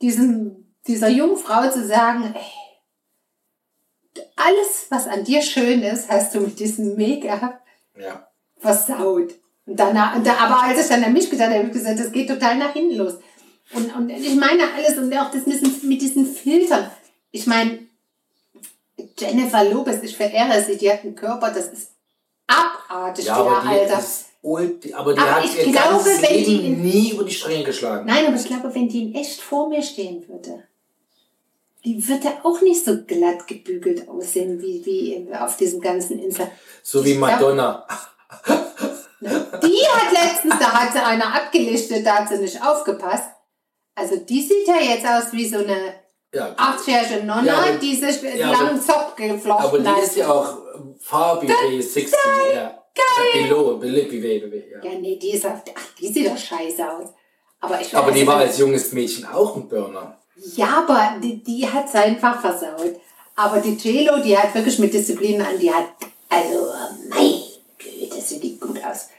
[0.01, 6.59] diesem, dieser Jungfrau zu sagen, ey, alles, was an dir schön ist, hast du mit
[6.59, 7.61] diesem Make-up
[7.99, 8.27] ja.
[8.57, 9.33] versaut.
[9.65, 11.99] Und danach, und da, aber als ich dann an mich gedacht habe, habe ich gesagt,
[11.99, 13.13] das geht total nach hinten los.
[13.73, 16.89] Und, und ich meine alles und auch das mit, diesen- mit diesen Filtern.
[17.31, 17.79] Ich meine,
[19.17, 21.91] Jennifer Lopez, ich verehre sie, die hat einen Körper, das ist
[22.47, 23.99] abartig, Ja, der aber die Alter.
[23.99, 27.31] ist aber die Aber hat ich ihr glaube, wenn die Leben in- nie über die
[27.33, 28.05] Stränge geschlagen.
[28.07, 30.63] Nein, aber ich glaube, wenn die in echt vor mir stehen würde,
[31.83, 36.49] die würde auch nicht so glatt gebügelt aussehen, wie, wie auf diesem ganzen Insta.
[36.83, 37.85] So wie Madonna.
[39.21, 43.29] Die hat letztens, da hat sie einer abgelichtet, da hat sie nicht aufgepasst.
[43.93, 45.93] Also die sieht ja jetzt aus wie so eine
[46.33, 50.01] Ja, 80-jährige Nonna, Ja, aber- die sich ja, langen aber- Zopf geflochten aber die hat.
[50.03, 50.57] ist ja auch
[50.99, 52.15] Fabi wie 60.
[52.55, 52.77] Ja.
[53.33, 54.83] Below, Below, ja.
[54.83, 57.09] Ja, nee, die ist auf, ach, die sieht doch scheiße aus.
[57.59, 60.17] Aber ich Aber die war als junges Mädchen auch ein Burner.
[60.55, 62.99] Ja, aber die, die hat es einfach versaut.
[63.35, 65.85] Aber die JLo, die hat wirklich mit Disziplin an, die hat,
[66.29, 66.67] also,
[67.09, 67.41] mein
[67.77, 69.09] Güte, sieht die gut aus.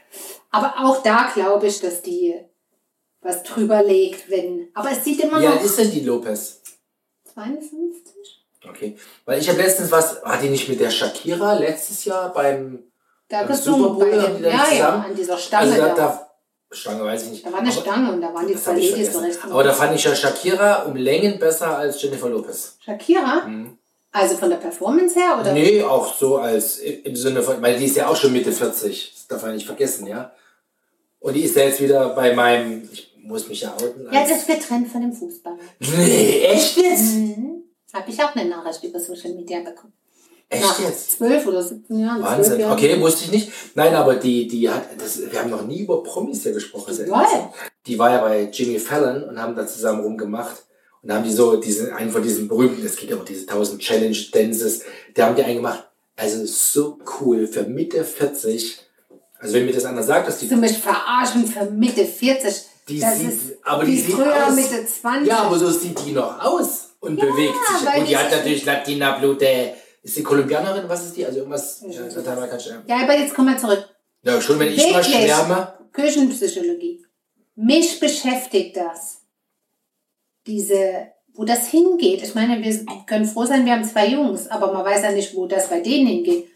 [0.51, 2.35] Aber auch da glaube ich, dass die
[3.21, 6.61] was drüber legt, wenn, aber es sieht immer alt noch ist denn die Lopez?
[7.33, 8.43] 52.
[8.69, 8.95] Okay.
[9.25, 12.83] Weil ich habe letztens was, hat die nicht mit der Shakira letztes Jahr beim,
[13.29, 15.05] Da beim Super Bowl, bei dem, ja, ja, zusammen?
[15.05, 16.32] an dieser Stange also da, da.
[16.73, 17.45] Stange weiß ich nicht.
[17.45, 19.39] Da war eine Aber- Stange und da waren die zwei Ladies recht.
[19.49, 22.77] Aber da fand ich ja Shakira um Längen besser als Jennifer Lopez.
[22.83, 23.47] Shakira?
[24.11, 25.53] Also von der Performance her oder?
[25.53, 29.11] Nee, auch so als im Sinne von, weil die ist ja auch schon Mitte 40.
[29.15, 30.31] Das darf man nicht vergessen, ja.
[31.19, 34.05] Und die ist ja jetzt wieder bei meinem, ich muss mich ja outen.
[34.11, 35.57] Ja, das ist getrennt von dem Fußball.
[35.79, 37.13] nee, echt jetzt?
[37.15, 37.63] Mhm.
[37.93, 39.93] Habe ich auch eine Nachricht über Social Media bekommen.
[40.53, 41.11] Echt jetzt?
[41.11, 42.21] zwölf oder 17 Jahren.
[42.21, 42.59] Wahnsinn.
[42.59, 42.73] Jahren.
[42.73, 43.51] Okay, wusste ich nicht.
[43.75, 46.95] Nein, aber die, die hat, das, wir haben noch nie über Promis hier gesprochen.
[46.97, 47.49] Geil.
[47.87, 50.63] Die war ja bei Jimmy Fallon und haben da zusammen rumgemacht.
[51.01, 53.41] Und da haben die so diesen, einen von diesen berühmten, es geht ja um diese
[53.47, 54.81] 1000 Challenge Dances,
[55.15, 55.83] da haben die einen gemacht.
[56.15, 58.79] Also so cool für Mitte 40.
[59.39, 62.53] Also wenn mir das einer sagt, dass die Du mich verarschen für Mitte 40.
[62.87, 65.27] Die das sieht- ist, aber die ist sieht früher aus- Mitte 20.
[65.27, 67.87] Ja, aber so sieht die noch aus und Ja, bewegt sich.
[67.87, 69.41] Und die die hat natürlich Latina-Blut.
[70.03, 70.87] Äh, Ist die Kolumbianerin?
[70.89, 71.25] Was ist die?
[71.25, 72.69] Also irgendwas ja, lateinamerikanisch.
[72.87, 72.97] Ja.
[72.97, 73.87] aber jetzt kommen wir zurück.
[74.23, 75.15] ja, schon wenn ich mal Wirklich?
[75.15, 75.73] schwärme.
[75.91, 77.05] Küchenpsychologie.
[77.55, 79.21] Mich beschäftigt das.
[80.47, 82.21] Diese, wo das hingeht.
[82.23, 85.35] Ich meine, wir können froh sein, wir haben zwei Jungs, aber man weiß ja nicht,
[85.35, 86.47] wo das bei denen hingeht.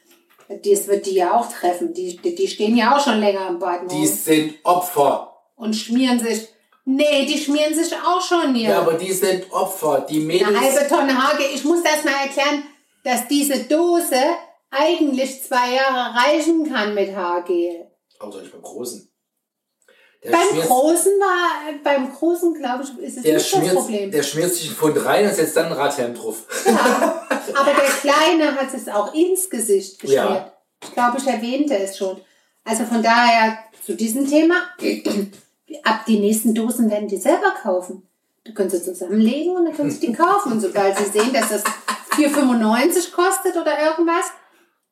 [0.49, 1.93] Das wird die ja auch treffen.
[1.93, 5.33] Die, die, die stehen ja auch schon länger im Bad Die sind Opfer.
[5.55, 6.47] und schmieren sich.
[6.85, 8.69] Nee, die schmieren sich auch schon hier.
[8.69, 10.05] Ja, aber die sind Opfer.
[10.09, 10.57] Die Eine Mädels.
[10.57, 11.43] halbe Tonne Hage.
[11.53, 12.63] Ich muss erst mal erklären,
[13.07, 14.19] dass diese Dose
[14.69, 17.87] eigentlich zwei Jahre reichen kann mit Haargel.
[18.19, 19.09] Aber doch nicht beim Großen.
[20.25, 24.11] Der Beim schmiert, Großen war, beim Großen, glaube ich, ist es nicht das schmiert, Problem.
[24.11, 26.43] der schmiert sich einen Pfund rein und setzt dann ein Radhelm drauf.
[26.65, 30.25] Ja, aber der Kleine hat es auch ins Gesicht geschmiert.
[30.25, 30.53] Ja.
[30.83, 32.19] Ich glaube, ich erwähnte es schon.
[32.65, 34.55] Also von daher zu diesem Thema,
[35.83, 38.05] ab die nächsten Dosen werden die selber kaufen.
[38.43, 40.51] Du kannst sie zusammenlegen und dann können sie die kaufen.
[40.51, 41.63] Und sobald sie sehen, dass das
[42.17, 44.25] 4,95 kostet oder irgendwas,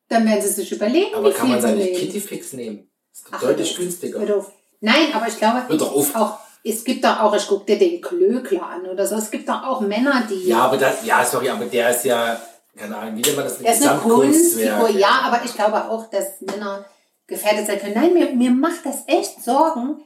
[0.07, 1.85] dann werden sie sich überlegen, Aber wie kann viel man seine.
[1.87, 2.89] Kitty-Fix nehmen?
[3.11, 4.37] Ist doch Ach, deutlich hör günstiger.
[4.37, 4.51] auf.
[4.81, 6.15] Nein, aber ich glaube, Hör doch auf.
[6.15, 9.47] auch, es gibt doch auch, ich guck dir den Klöckler an oder so, es gibt
[9.49, 12.39] doch auch Männer, die Ja, aber das, ja, sorry, aber der ist ja,
[12.75, 13.59] keine Ahnung, wie nennt man das?
[13.59, 16.85] Das ist eine ja, aber ich glaube auch, dass Männer
[17.27, 17.95] gefährdet sein können.
[17.95, 20.01] Nein, mir, mir macht das echt Sorgen.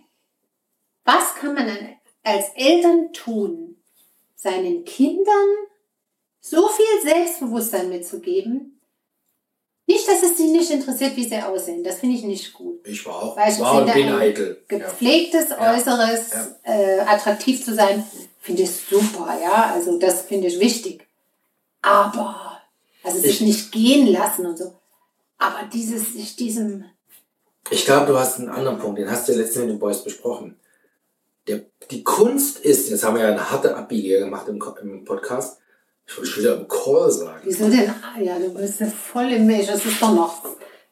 [1.04, 3.82] Was kann man denn als Eltern tun,
[4.36, 5.48] seinen Kindern
[6.50, 8.80] so viel Selbstbewusstsein mitzugeben?
[9.88, 11.84] Nicht, dass es sie nicht interessiert, wie sie aussehen.
[11.84, 12.86] Das finde ich nicht gut.
[12.88, 14.64] Ich war auch, Weil ich war und bin ein eitel.
[14.70, 14.78] Ja.
[14.78, 15.74] Gepflegtes Ja.
[15.74, 16.30] Äußeres,
[16.64, 18.06] Äh, attraktiv zu sein,
[18.40, 19.72] finde ich super, ja.
[19.74, 21.08] Also das finde ich wichtig.
[21.82, 22.62] Aber,
[23.04, 24.74] also sich Ich- nicht gehen lassen und so.
[25.40, 26.86] Aber dieses, sich diesem,
[27.72, 30.60] Ich glaube, du hast einen anderen Punkt, den hast du letztens mit den Boys besprochen.
[31.48, 35.58] Der, die Kunst ist, jetzt haben wir ja eine harte Abbiege gemacht im, im Podcast.
[36.10, 37.40] Ich wollte schon wieder im Call sagen.
[37.44, 37.90] wieso denn?
[37.90, 39.70] Ah, ja, du bist ja voll im Milch.
[39.70, 40.44] Es ist doch noch,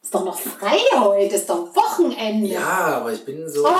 [0.02, 2.48] ist doch noch frei heute, ist doch Wochenende.
[2.50, 3.72] Ja, aber ich bin so, Oh,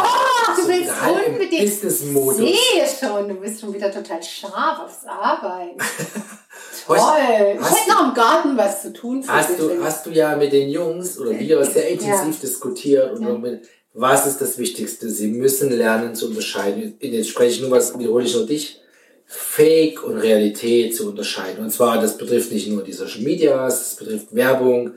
[0.56, 1.62] du so willst halb im unbedingt.
[1.64, 2.38] Business-Modus.
[2.38, 2.54] Sehe
[3.00, 5.78] schon, du bist schon wieder total scharf aufs Arbeiten.
[6.88, 6.98] Toll.
[6.98, 9.22] Ich hätte noch im Garten was zu tun.
[9.22, 12.42] für Hast du, hast du ja mit den Jungs oder wir sehr intensiv Ja.
[12.42, 13.34] diskutiert und Ja.
[13.38, 15.10] mit, was ist das Wichtigste?
[15.10, 16.96] Sie müssen lernen zu unterscheiden.
[17.00, 18.82] Jetzt spreche ich nur was, wiederhole ich nur dich.
[19.30, 21.64] Fake und Realität zu unterscheiden.
[21.64, 24.94] Und zwar, das betrifft nicht nur die Social Medias, das betrifft Werbung,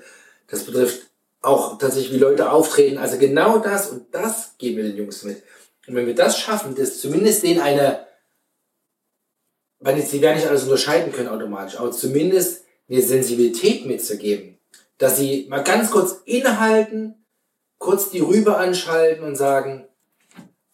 [0.47, 1.03] das betrifft
[1.43, 2.99] auch tatsächlich, wie Leute auftreten.
[2.99, 5.43] Also genau das und das geben wir den Jungs mit.
[5.89, 8.07] Und wenn wir das schaffen, dass zumindest denen eine,
[9.81, 14.59] weil jetzt, sie werden nicht alles unterscheiden können automatisch, aber zumindest eine Sensibilität mitzugeben.
[14.99, 17.25] Dass sie mal ganz kurz innehalten,
[17.79, 19.89] kurz die Rübe anschalten und sagen,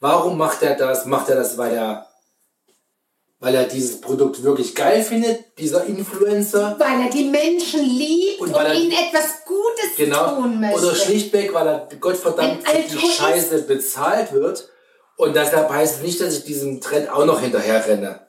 [0.00, 1.07] warum macht er das?
[1.07, 2.09] Macht er das, weil er,
[3.39, 6.76] weil er dieses Produkt wirklich geil findet, dieser Influencer?
[6.78, 10.37] Weil er die Menschen liebt Und und, weil er- ihnen etwas Gutes Genau.
[10.37, 10.78] tun möchte.
[10.80, 12.99] Oder schlichtweg, weil er Gottverdammt für die.
[13.12, 14.68] Scheiße bezahlt wird.
[15.16, 18.26] Und deshalb heißt es nicht, dass ich diesem Trend auch noch hinterher renne.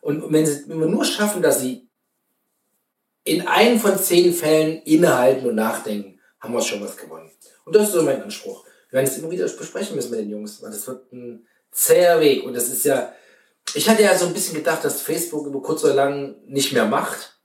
[0.00, 1.88] Und wenn, sie, wenn wir nur schaffen, dass sie
[3.24, 7.30] in einem von zehn Fällen innehalten und nachdenken, haben wir schon was gewonnen.
[7.64, 8.64] Und das ist so mein Anspruch.
[8.90, 12.20] Wir werden es immer wieder besprechen müssen mit den Jungs, weil das wird ein zäher
[12.20, 12.44] Weg.
[12.44, 13.12] Und das ist ja,
[13.76, 16.86] ich hatte ja so ein bisschen gedacht, dass Facebook über kurz oder lang nicht mehr
[16.86, 17.38] macht.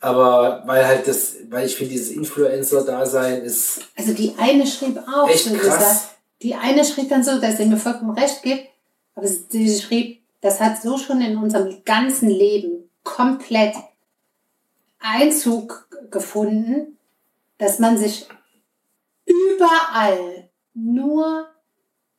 [0.00, 5.28] Aber weil halt das, weil ich finde, dieses Influencer-Dasein ist Also die eine schrieb auch
[5.28, 5.64] Echt so krass.
[5.64, 6.08] gesagt.
[6.42, 8.66] Die eine schrieb dann so, dass sie mir vollkommen recht gibt,
[9.14, 13.74] aber sie schrieb, das hat so schon in unserem ganzen Leben komplett
[15.00, 16.96] Einzug gefunden,
[17.58, 18.26] dass man sich
[19.26, 21.46] überall nur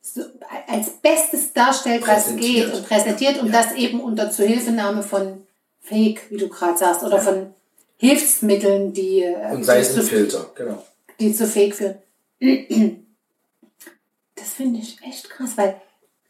[0.04, 0.22] so
[0.66, 3.62] als Bestes darstellt, was geht und präsentiert und Ja.
[3.62, 5.46] das eben unter Zuhilfenahme von
[5.80, 7.54] Fake, wie du gerade sagst, oder von
[7.98, 10.84] Hilfsmitteln, die, äh, Und sei es ein Filter, genau.
[11.20, 11.96] die zu Fake führen.
[14.34, 15.80] Das finde ich echt krass, weil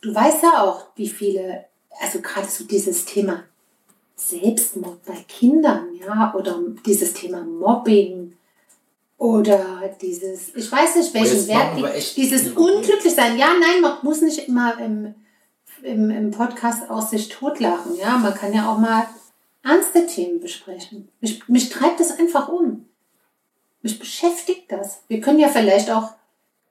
[0.03, 1.65] du weißt ja auch, wie viele,
[2.01, 3.45] also gerade so dieses Thema
[4.17, 8.35] Selbstmord bei Kindern, ja, oder dieses Thema Mobbing
[9.23, 12.59] oder dieses, ich weiß nicht, welchen Wert, echt dieses viel.
[12.59, 13.39] unglücklich sein.
[13.39, 15.15] Ja, nein, man muss nicht immer im,
[15.85, 19.07] im, im Podcast aus sich totlachen, ja, man kann ja auch mal
[19.63, 21.09] ernste Themen besprechen.
[21.21, 22.89] Mich, mich treibt das einfach um.
[23.83, 25.03] Mich beschäftigt das.
[25.07, 26.15] Wir können ja vielleicht auch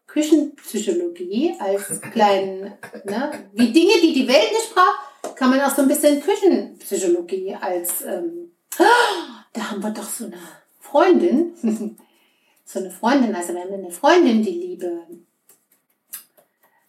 [0.07, 2.73] Küchenpsychologie als kleinen,
[3.05, 7.55] ne, wie Dinge, die die Welt nicht braucht, kann man auch so ein bisschen Küchenpsychologie
[7.55, 8.51] als, ähm,
[9.53, 10.37] da haben wir doch so eine
[10.81, 11.53] Freundin,
[12.71, 15.07] so eine Freundin, also wir haben eine Freundin, die liebe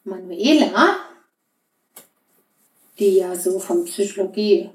[0.05, 0.97] Manuela,
[2.99, 4.71] die ja so von Psychologie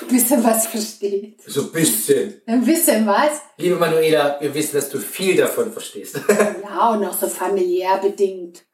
[0.00, 1.40] ein bisschen was versteht.
[1.46, 2.42] So ein bisschen.
[2.46, 3.40] Ein bisschen was.
[3.56, 6.20] Liebe Manuela, wir wissen, dass du viel davon verstehst.
[6.62, 8.64] Ja, und auch so familiär bedingt.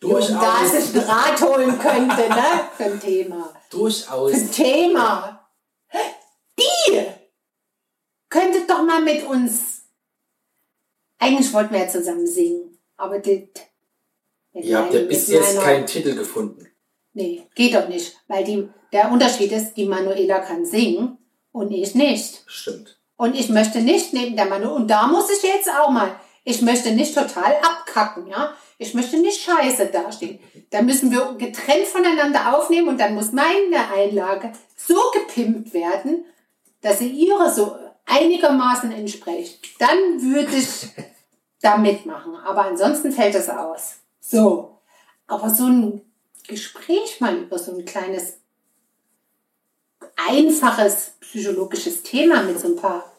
[0.00, 0.30] Durchaus.
[0.30, 2.44] Und da sich einen Rat holen könnte, ne?
[2.76, 3.54] Für ein Thema.
[3.70, 4.32] Durchaus.
[4.32, 5.48] Für ein Thema.
[6.58, 7.02] Die
[8.28, 9.71] könntet doch mal mit uns.
[11.22, 13.32] Eigentlich wollten wir ja zusammen singen, aber das.
[14.54, 16.66] Ihr habt ja bis jetzt meiner- keinen Titel gefunden.
[17.14, 18.16] Nee, geht doch nicht.
[18.26, 21.18] Weil die, der Unterschied ist, die Manuela kann singen
[21.52, 22.42] und ich nicht.
[22.46, 22.98] Stimmt.
[23.16, 26.60] Und ich möchte nicht neben der Manu, und da muss ich jetzt auch mal, ich
[26.60, 28.52] möchte nicht total abkacken, ja.
[28.78, 30.40] Ich möchte nicht scheiße dastehen.
[30.70, 36.24] Da müssen wir getrennt voneinander aufnehmen und dann muss meine Einlage so gepimpt werden,
[36.80, 39.60] dass sie ihre so einigermaßen entspricht.
[39.78, 40.88] Dann würde ich
[41.62, 42.36] da mitmachen.
[42.36, 43.94] Aber ansonsten fällt es aus.
[44.20, 44.78] So.
[45.26, 46.02] Aber so ein
[46.46, 48.38] Gespräch mal über so ein kleines,
[50.16, 53.10] einfaches psychologisches Thema mit so ein paar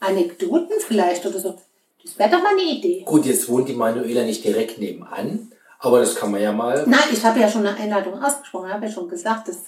[0.00, 1.56] Anekdoten vielleicht oder so,
[2.02, 3.04] das wäre doch mal eine Idee.
[3.04, 6.84] Gut, jetzt wohnt die Manuela nicht direkt nebenan, aber das kann man ja mal.
[6.86, 9.58] Nein, ich habe ja schon eine Einladung ausgesprochen, habe ja schon gesagt, dass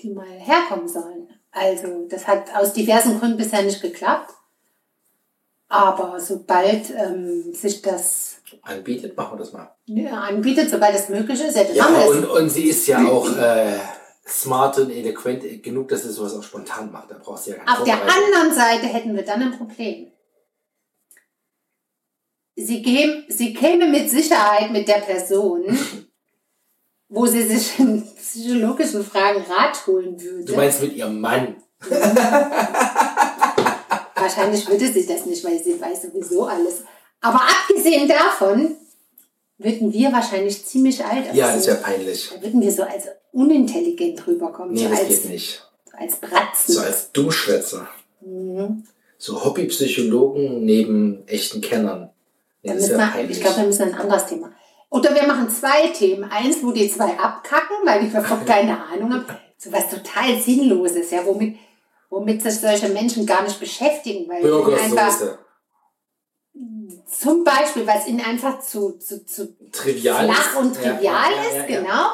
[0.00, 1.28] die mal herkommen sollen.
[1.50, 4.32] Also, das hat aus diversen Gründen bisher nicht geklappt.
[5.68, 9.74] Aber sobald ähm, sich das anbietet, machen wir das mal.
[9.84, 12.30] ja, anbietet, sobald es möglich ist, ja, machen wir und, das.
[12.30, 13.78] und sie ist ja auch äh,
[14.26, 17.10] smart und eloquent genug, dass sie sowas auch spontan macht.
[17.10, 20.10] Da braucht sie ja Auf der anderen Seite hätten wir dann ein Problem.
[22.56, 25.64] Sie, käme, sie käme mit Sicherheit mit der Person,
[27.08, 30.44] wo sie sich in psychologischen Fragen Rat holen würde.
[30.44, 31.62] Du meinst mit ihrem Mann.
[34.28, 36.82] Wahrscheinlich würde sie das nicht, weil sie weiß sowieso alles.
[37.20, 38.76] Aber abgesehen davon
[39.56, 41.36] würden wir wahrscheinlich ziemlich alt aussehen.
[41.36, 42.30] Ja, das ist ja peinlich.
[42.34, 44.74] Da würden wir so als unintelligent rüberkommen.
[44.74, 45.62] Nee, so das als, geht nicht.
[45.92, 46.74] als Bratzen.
[46.74, 47.88] So als Dummschwätzer.
[48.20, 48.84] Mhm.
[49.16, 52.10] So Hobbypsychologen neben echten Kennern.
[52.62, 53.36] Nee, Da das ist müssen ja wir, peinlich.
[53.38, 54.52] ich glaube, wir müssen ein anderes Thema.
[54.90, 56.24] Oder wir machen zwei Themen.
[56.30, 59.24] Eins, wo die zwei abkacken, weil die davon keine Ahnung haben.
[59.56, 61.56] So was total Sinnloses, ja, womit,
[62.10, 65.38] womit sich solche Menschen gar nicht beschäftigen, weil ihnen einfach, Bürgersoße.
[67.06, 70.24] zum Beispiel, weil es ihnen einfach zu, zu, zu Trivial.
[70.24, 70.56] flach ist.
[70.56, 71.80] und trivial ja, ja, ist, ja, ja.
[71.80, 72.06] genau.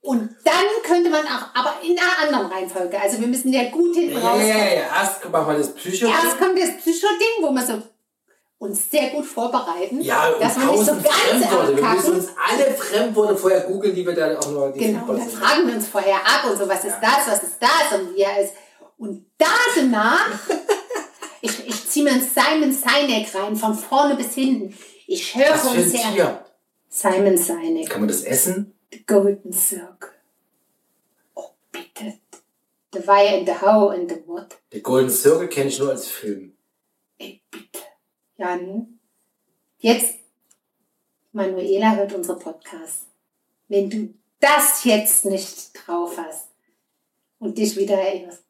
[0.00, 3.00] Und dann könnte man auch, aber in einer anderen Reihenfolge.
[3.00, 4.40] Also wir müssen ja gut hinten Ja, raus.
[4.40, 5.00] ja, ja, ja.
[5.00, 6.06] Erst machen wir das Psycho.
[6.06, 7.82] Erst kommt das Psycho-Ding, wo wir so
[8.58, 10.00] uns sehr gut vorbereiten.
[10.00, 11.76] Ja, und dass wir nicht so ganz Fremdworte.
[11.76, 12.14] Wir müssen abkacken.
[12.14, 15.74] uns alle Fremdworte vorher googeln, die wir dann auch die Genau, und dann fragen wir
[15.74, 18.52] uns vorher ab und so, was ist das, was ist das und wie er ist.
[18.98, 20.40] Und danach,
[21.40, 24.76] ich, ich ziehe mir einen Simon Sinek rein, von vorne bis hinten.
[25.06, 26.12] Ich höre Was für uns ein her.
[26.12, 26.44] Tier?
[26.88, 28.74] Simon Sinek, Kann man das essen?
[28.92, 30.10] The Golden Circle.
[31.34, 32.18] Oh, bitte.
[32.92, 34.58] The Why and the How and the What.
[34.72, 36.56] Der Golden Circle kenne ich nur als Film.
[37.18, 37.80] Ey, bitte.
[38.36, 38.98] Jan,
[39.78, 40.14] jetzt,
[41.32, 43.06] Manuela hört unsere Podcasts.
[43.68, 46.48] Wenn du das jetzt nicht drauf hast
[47.38, 48.42] und dich wieder erinnerst.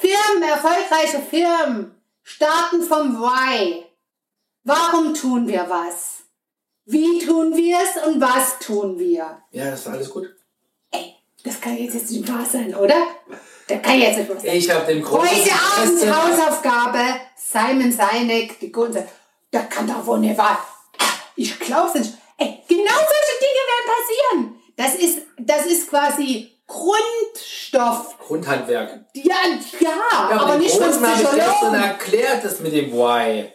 [0.00, 3.84] Firmen, erfolgreiche Firmen, starten vom Why.
[4.64, 6.22] Warum tun wir was?
[6.84, 9.42] Wie tun wir es und was tun wir?
[9.50, 10.34] Ja, das ist alles gut.
[10.90, 12.96] Ey, das kann jetzt nicht wahr sein, oder?
[13.66, 14.56] Das kann jetzt nicht wahr sein.
[14.56, 19.06] Ich habe den großen Heute Abend Hausaufgabe, Simon Sinek, die Kunze.
[19.50, 20.66] Da kann doch wohl nicht wahr.
[21.36, 22.14] Ich glaub's nicht.
[22.36, 24.62] Ey, genau solche Dinge werden passieren.
[24.76, 28.16] Das ist, das ist quasi Grundstoff.
[28.18, 29.06] Grundhandwerk.
[29.14, 29.34] Ja,
[29.80, 29.90] ja,
[30.30, 31.74] Ja, aber nicht von Psychologen.
[31.74, 33.50] erklärt, das mit dem Why.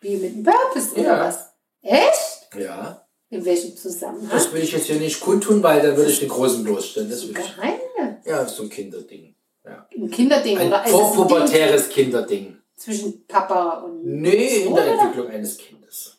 [0.00, 1.20] Wie mit dem Purpose oder Ja.
[1.20, 1.52] was?
[1.82, 2.48] Echt?
[2.58, 3.04] Ja.
[3.30, 4.30] In welchem Zusammenhang?
[4.30, 7.10] Das will ich jetzt hier nicht kundtun, weil dann würde ich den Großen bloßstellen.
[7.10, 7.56] Das will ich.
[7.56, 7.78] Geheim?
[8.24, 9.34] Ja, ist so ein Kinderding.
[9.64, 9.86] Ja.
[9.94, 12.58] Ein Kinderding Ein oder vorpubertäres Kinderding.
[12.76, 14.92] zwischen Papa und Nee, in der Oder?
[15.02, 16.16] Entwicklung eines Kindes.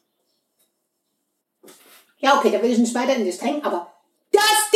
[2.20, 3.89] Ja, okay, da will ich nicht weiter in dich drängen, aber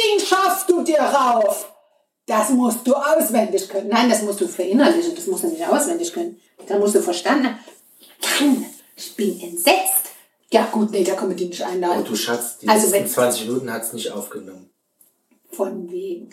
[0.04, 1.70] Ding schaffst du dir rauf.
[2.26, 3.90] Das musst du auswendig können.
[3.90, 6.40] Nein, das musst du verinnerlichen, das musst du nicht auswendig können.
[6.68, 7.48] Da musst du verstanden
[8.40, 8.66] haben.
[8.96, 10.12] Ich bin entsetzt.
[10.52, 12.06] Ja gut, nee, da man die nicht Oh, einladen.
[12.06, 14.70] du Schatz, die Also letzten wenn- 20 Minuten hat es nicht aufgenommen.
[15.52, 16.30] Von wegen.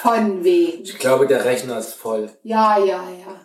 [0.00, 0.82] Von wegen.
[0.82, 2.30] Ich glaube, der Rechner ist voll.
[2.42, 3.40] Ja, ja, ja.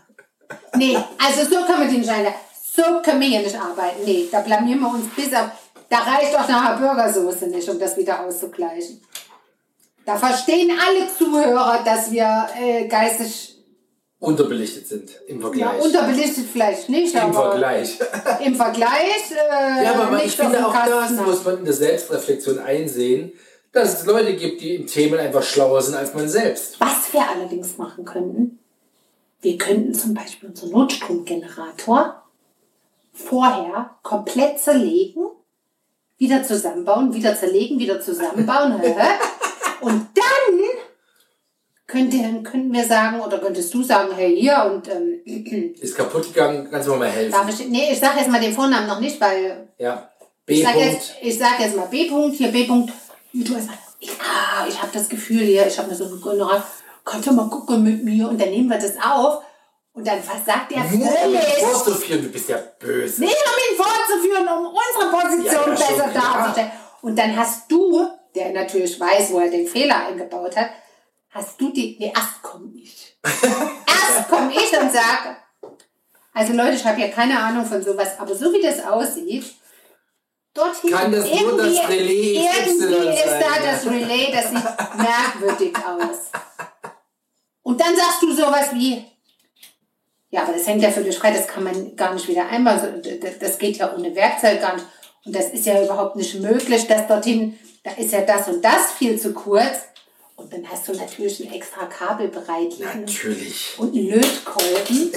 [0.75, 2.35] Nee, also so kann man die nicht einladen.
[2.75, 4.03] So können wir hier nicht arbeiten.
[4.05, 5.49] Nee, da blamieren wir uns bis auf...
[5.89, 9.01] Da reicht doch nachher Burgersoße nicht, um das wieder auszugleichen.
[10.05, 13.57] Da verstehen alle Zuhörer, dass wir äh, geistig
[14.19, 15.83] Unterbelichtet sind im ja, Vergleich.
[15.83, 17.99] unterbelichtet vielleicht nicht, Im aber Vergleich.
[18.43, 21.73] im Vergleich äh, Ja, aber ich nicht auf finde auch das muss man in der
[21.75, 23.31] Selbstreflexion einsehen,
[23.71, 26.79] dass es Leute gibt, die in Themen einfach schlauer sind als man selbst.
[26.79, 28.57] Was wir allerdings machen könnten,
[29.41, 32.23] wir könnten zum Beispiel unseren Notstromgenerator
[33.13, 35.27] vorher komplett zerlegen,
[36.17, 38.73] wieder zusammenbauen, wieder zerlegen, wieder zusammenbauen.
[39.81, 40.59] und dann
[41.85, 46.67] könnte, könnten wir sagen, oder könntest du sagen, hey, hier und ähm, Ist kaputt gegangen,
[46.69, 47.31] kannst du mir mal helfen.
[47.31, 50.09] darf ich, nee, ich sage jetzt mal den Vornamen noch nicht, weil Ja.
[50.45, 50.55] B.
[50.55, 52.09] ich sage jetzt, ich sag jetzt mal B.
[52.09, 52.65] -Punkt, hier B.
[52.65, 52.91] -Punkt.
[53.33, 56.63] Du hast mal, ich, habe das Gefühl hier, ich habe mir so einen General,
[57.03, 59.43] kannst du mal gucken mit mir und dann nehmen wir das auf
[59.93, 62.21] und dann versagt er völlig.
[62.21, 63.21] du bist ja böse.
[63.21, 63.77] Nicht um ihn
[67.07, 68.05] Und dann hast du,
[68.35, 70.71] der natürlich weiß, wo er den Fehler eingebaut hat,
[71.29, 73.17] hast du die, nee, erst komm ich.
[73.23, 75.37] erst komm ich und sag,
[76.33, 79.45] also Leute, ich habe ja keine Ahnung von sowas, aber so wie das aussieht,
[80.53, 83.71] dorthin Kann das nur das irgendwie- Relais Irgendwie ist sein, da ja.
[83.71, 86.17] das Relais, das sieht merkwürdig aus.
[87.63, 89.05] Und dann sagst du sowas wie,
[90.29, 93.01] ja, aber das hängt ja völlig frei, das kann man gar nicht wieder einbauen.
[93.39, 94.85] Das geht ja ohne Werkzeug gar nicht.
[95.25, 98.91] Und das ist ja überhaupt nicht möglich, dass dorthin, da ist ja das und das
[98.97, 99.77] viel zu kurz.
[100.37, 102.79] Und dann hast du natürlich ein extra Kabel bereit.
[102.79, 103.73] Natürlich.
[103.77, 105.11] Und einen Lötkolben.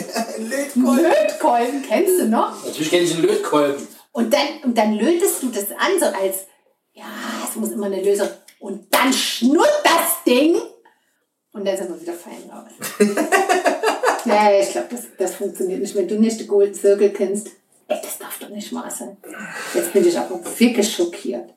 [0.96, 2.64] Lötkolben, kennst du noch?
[2.64, 3.86] Natürlich kenne ich einen Lötkolben.
[4.12, 6.46] Und dann, und dann lötest du das an, so als,
[6.94, 7.05] ja,
[7.48, 8.28] es muss immer eine Lösung.
[8.61, 10.57] Und dann schnurrt das Ding.
[11.53, 12.70] Und dann sind wir wieder fein raus.
[14.24, 15.94] ja, ich glaube, das, das funktioniert nicht.
[15.94, 17.48] Wenn du nicht den Golden Circle kennst,
[17.91, 19.16] ey, das darf doch nicht wahr sein.
[19.74, 21.53] Jetzt bin ich aber wirklich schockiert.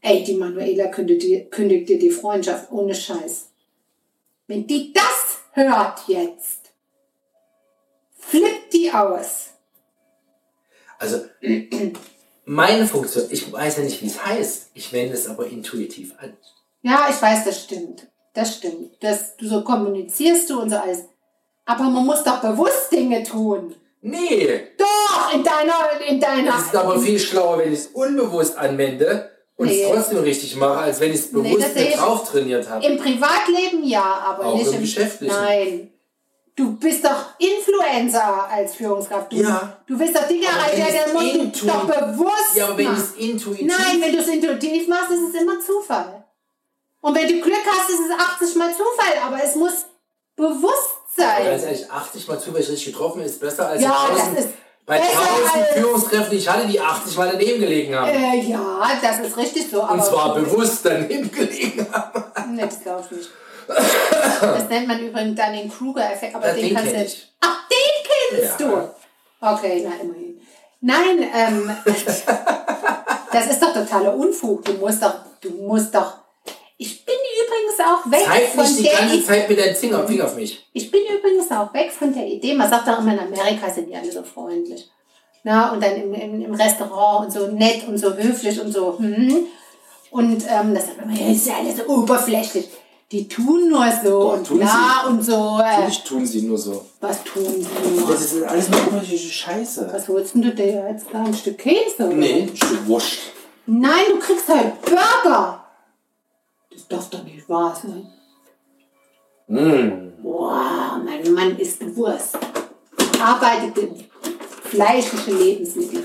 [0.00, 3.50] Ey, die Manuela kündigt dir, kündigt dir die Freundschaft ohne Scheiß.
[4.46, 6.72] Wenn die das hört jetzt,
[8.16, 9.48] flippt die aus.
[10.98, 11.24] Also,
[12.44, 14.70] meine Funktion, ich weiß ja nicht, wie es heißt.
[14.74, 16.36] Ich wende es aber intuitiv an.
[16.82, 18.06] Ja, ich weiß, das stimmt.
[18.34, 18.96] Das stimmt.
[19.00, 21.04] Das, du so kommunizierst du und so alles.
[21.64, 23.74] Aber man muss doch bewusst Dinge tun.
[24.00, 24.86] Nee, Doch,
[25.32, 26.56] in deiner, in deiner.
[26.58, 29.82] es ist aber viel schlauer, wenn ich es unbewusst anwende und Nee.
[29.82, 32.84] es trotzdem richtig mache, als wenn ich es Nee, bewusst ich- drauf trainiert habe.
[32.84, 35.34] Im Privatleben ja, aber Auch nicht im Geschäftlichen.
[35.34, 35.92] Nein.
[36.56, 39.32] Du bist doch Influencer als Führungskraft.
[39.32, 39.76] Du, Ja.
[39.86, 43.66] du willst doch Dinge Aber erreichen, du intu- doch bewusst Ja, aber wenn es intuitiv...
[43.66, 46.24] Nein, wenn du es intuitiv machst, ist es immer Zufall.
[47.00, 49.86] Und wenn du Glück hast, ist es 80 mal Zufall, aber es muss
[50.34, 51.44] bewusst sein.
[51.44, 54.38] Ganz ehrlich, 80 mal zu, weil ich richtig getroffen ist besser als Ja, das 1000
[54.40, 54.48] ist
[54.88, 58.08] bei besser 1000 als- Führungskräften, ich hatte, die 80 mal daneben gelegen haben.
[58.10, 59.82] Äh, ja, das ist richtig so.
[59.82, 62.24] Und zwar bewusst daneben gelegen haben.
[62.54, 63.30] Nee, das glaube ich nicht.
[64.40, 67.02] Das nennt man übrigens dann den Kruger-Effekt, aber Ja, den, den kannst du.
[67.02, 67.32] ich.
[67.40, 68.66] Ach, den kennst Ja.
[68.66, 68.88] du!
[69.40, 70.40] Okay, na immerhin.
[70.80, 71.70] Nein, ähm,
[73.32, 74.64] das ist doch totaler Unfug.
[74.64, 76.14] Du musst doch, du musst doch.
[76.78, 77.14] Ich bin
[77.68, 79.24] übrigens auch weg Zeig von nicht die der ganze.
[79.24, 80.66] Zeit mit deinem Finger, Finger auf mich.
[80.72, 82.54] Ich bin übrigens auch weg von der Idee.
[82.54, 84.90] Man sagt doch immer, in Amerika sind die alle so freundlich.
[85.44, 88.98] Na, und dann im, im, im Restaurant und so nett und so höflich und so.
[88.98, 89.46] Hm.
[90.10, 92.68] Und ähm, das sagt man, ja, ist ja alles so oberflächlich.
[93.10, 95.32] Die tun nur so Doch, und tun bla und so.
[95.32, 96.84] Äh, Natürlich tun sie nur so.
[97.00, 98.08] was tun sie nur?
[98.10, 99.88] Das ist alles nur Scheiße.
[99.92, 101.24] Was holst denn du dir jetzt da?
[101.24, 101.78] Ein Stück Käse?
[102.00, 102.08] oder?
[102.08, 103.18] Nee, ein Stück Wurst.
[103.64, 105.67] Nein, du kriegst halt Burger.
[106.88, 108.10] Das darf doch nicht wahr sein.
[109.46, 110.22] Mm.
[110.22, 112.38] Boah, mein Mann isst Wurst.
[113.20, 114.06] Arbeitet
[114.64, 116.04] fleischliche Lebensmittel.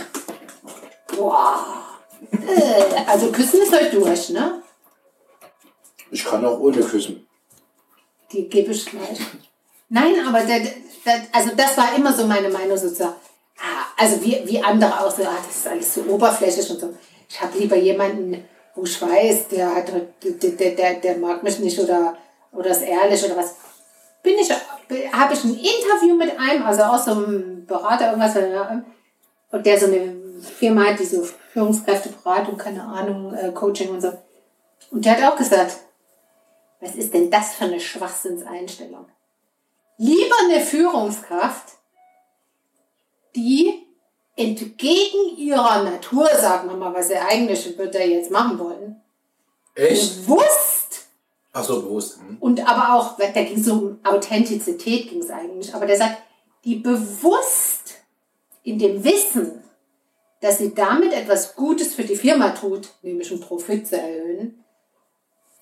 [1.15, 1.83] Boah.
[2.31, 4.61] Äh, also küssen ist heute durch, ne?
[6.11, 7.27] Ich kann auch ohne küssen.
[8.31, 9.19] Die gebe ich gleich.
[9.89, 13.15] Nein, aber der, der, also das war immer so meine Meinung sozusagen.
[13.57, 16.93] Ah, also wie, wie andere auch so, ah, das ist alles so oberflächlich und so.
[17.29, 18.43] Ich habe lieber jemanden,
[18.75, 22.17] wo ich weiß, der, hat, der, der, der, der mag mich nicht oder,
[22.51, 23.55] oder ist ehrlich oder was.
[24.23, 28.35] Bin ich, habe ich ein Interview mit einem, also auch so einem Berater, irgendwas,
[29.51, 34.11] und der so eine Firma hat, die so Führungskräfteberatung, keine Ahnung, äh, Coaching und so.
[34.91, 35.77] Und der hat auch gesagt,
[36.79, 39.05] was ist denn das für eine Schwachsinnseinstellung?
[39.97, 41.73] Lieber eine Führungskraft,
[43.35, 43.82] die
[44.35, 49.01] entgegen ihrer Natur, sagen wir mal, was er eigentlich würde er jetzt machen wollen,
[49.75, 50.25] Echt?
[50.25, 51.07] bewusst
[51.51, 52.17] Ach so, bewusst.
[52.17, 52.37] Hm.
[52.39, 56.17] und aber auch, da ging es um Authentizität, ging es eigentlich, aber der sagt,
[56.65, 57.95] die bewusst
[58.63, 59.63] in dem Wissen,
[60.41, 64.63] dass sie damit etwas Gutes für die Firma tut, nämlich einen Profit zu erhöhen,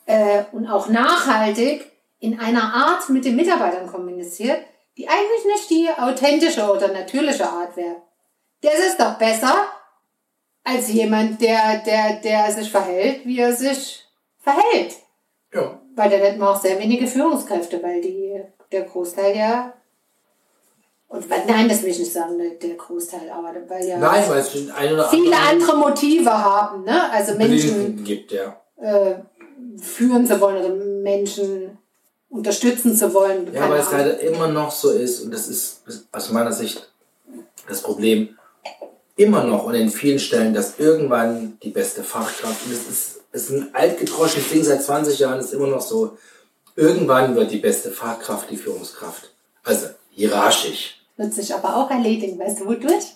[0.05, 4.59] äh, und auch nachhaltig in einer Art mit den Mitarbeitern kommuniziert,
[4.97, 8.01] die eigentlich nicht die authentische oder natürliche Art wäre.
[8.61, 9.55] Das ist doch besser
[10.63, 14.05] als jemand, der, der, der sich verhält, wie er sich
[14.39, 14.95] verhält.
[15.53, 15.79] Ja.
[15.95, 18.41] Weil dann hätten wir auch sehr wenige Führungskräfte, weil die,
[18.71, 19.73] der Großteil ja.
[21.07, 24.55] Und nein, das will ich nicht sagen, der Großteil, aber weil ja Nein, weil es
[24.55, 27.11] ein oder viele anderen andere Motive haben, ne?
[27.11, 28.61] Also Menschen gibt, ja.
[28.77, 29.15] äh,
[29.77, 31.77] führen zu wollen oder Menschen
[32.29, 33.53] unterstützen zu wollen.
[33.53, 35.83] Ja, weil es leider immer noch so ist, und das ist
[36.13, 36.89] aus meiner Sicht
[37.67, 38.37] das Problem,
[39.21, 43.49] immer noch und in vielen Stellen, dass irgendwann die beste Fachkraft, und es ist, es
[43.49, 46.17] ist ein altgedroschenes Ding seit 20 Jahren, ist immer noch so,
[46.75, 49.31] irgendwann wird die beste Fachkraft die Führungskraft.
[49.63, 51.01] Also hierarchisch.
[51.17, 53.15] Wird sich aber auch erledigen, weißt du wodurch?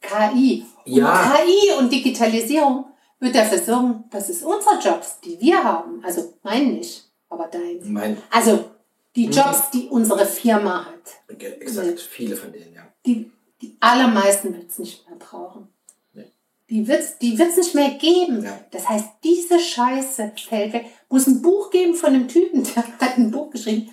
[0.00, 0.64] KI.
[0.84, 1.36] Und Ja.
[1.36, 2.86] KI und Digitalisierung
[3.20, 7.80] wird dafür sorgen, dass es unsere Jobs, die wir haben, also mein nicht, aber dein.
[7.84, 8.70] Mein, Also
[9.14, 12.82] die Jobs, die unsere Firma hat, exakt, viele von denen, ja.
[13.06, 13.30] die,
[13.62, 15.68] die allermeisten wird es nicht mehr brauchen.
[16.12, 16.32] Nee.
[16.68, 18.44] Die wird es die wird's nicht mehr geben.
[18.44, 18.58] Ja.
[18.70, 20.86] Das heißt, diese Scheiße fällt weg.
[21.08, 23.90] Muss ein Buch geben von einem Typen, der hat ein Buch geschrieben.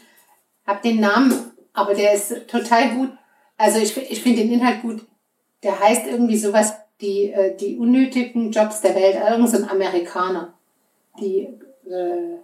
[0.66, 3.10] Hab den Namen, aber der ist total gut.
[3.58, 5.06] Also ich, ich finde den Inhalt gut.
[5.62, 9.16] Der heißt irgendwie sowas, die, äh, die unnötigen Jobs der Welt.
[9.16, 10.54] Irgend so ein Amerikaner.
[11.20, 11.48] Die,
[11.90, 12.38] äh,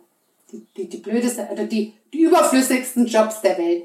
[0.52, 3.84] die, die, die blödesten, oder die, die überflüssigsten Jobs der Welt.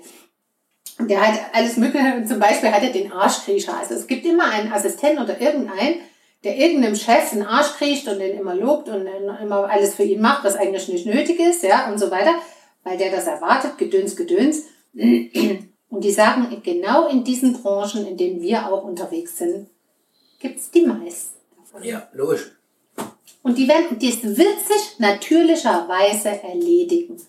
[1.00, 3.76] Der hat alles Mögliche, zum Beispiel hat er den Arschkriecher.
[3.76, 6.00] Also es gibt immer einen Assistenten oder irgendeinen,
[6.44, 10.04] der irgendeinem Chef einen Arsch kriecht und den immer lobt und dann immer alles für
[10.04, 12.34] ihn macht, was eigentlich nicht nötig ist, ja, und so weiter,
[12.84, 14.66] weil der das erwartet, Gedöns, Gedöns.
[14.92, 19.68] Und die sagen, genau in diesen Branchen, in denen wir auch unterwegs sind,
[20.38, 21.38] gibt's die meisten.
[21.82, 22.52] Ja, logisch.
[23.42, 27.20] Und die werden, das wird sich natürlicherweise erledigen.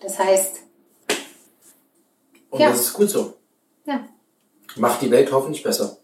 [0.00, 0.60] Das heißt,
[2.54, 2.70] Und Ja.
[2.70, 3.34] das ist gut so.
[3.84, 4.06] ja,
[4.76, 5.96] Macht die Welt hoffentlich besser.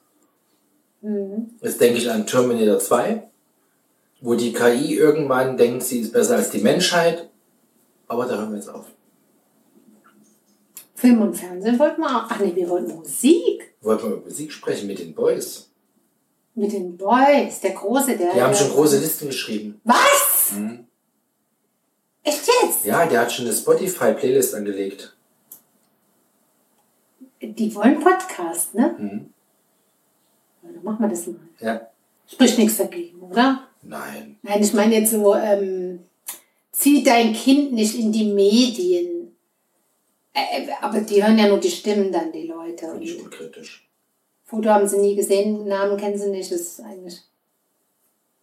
[1.00, 1.50] Mhm.
[1.62, 3.30] Jetzt denke ich an Terminator 2,
[4.20, 7.30] wo die KI irgendwann denkt, sie ist besser als die Menschheit.
[8.08, 8.86] Aber da hören wir jetzt auf.
[10.96, 12.26] Film und Fernsehen wollten wir auch.
[12.28, 13.74] Ach nee, wir wollten Musik.
[13.80, 15.70] Wollten wir über Musik sprechen mit den Boys?
[16.56, 18.34] Mit den Boys, der Große, der.
[18.34, 19.80] Die haben schon große Listen geschrieben.
[19.84, 20.52] Was?
[20.56, 20.86] Mhm.
[22.24, 22.84] Echt jetzt?
[22.84, 25.16] Ja, der hat schon eine Spotify-Playlist angelegt.
[27.42, 28.94] Die wollen Podcast, ne?
[28.98, 29.32] Mhm.
[30.62, 31.36] Ja, Dann machen wir das mal.
[31.60, 31.88] Ja.
[32.26, 33.66] Spricht nichts dagegen, oder?
[33.82, 34.38] Nein.
[34.42, 36.00] Nein, ich meine jetzt so, ähm,
[36.70, 39.34] zieh dein Kind nicht in die Medien.
[40.32, 42.88] Äh, aber die hören ja nur die Stimmen dann, die Leute.
[42.90, 43.88] Finde ich unkritisch.
[44.44, 47.20] Foto haben sie nie gesehen, Namen kennen sie nicht, das ist eigentlich.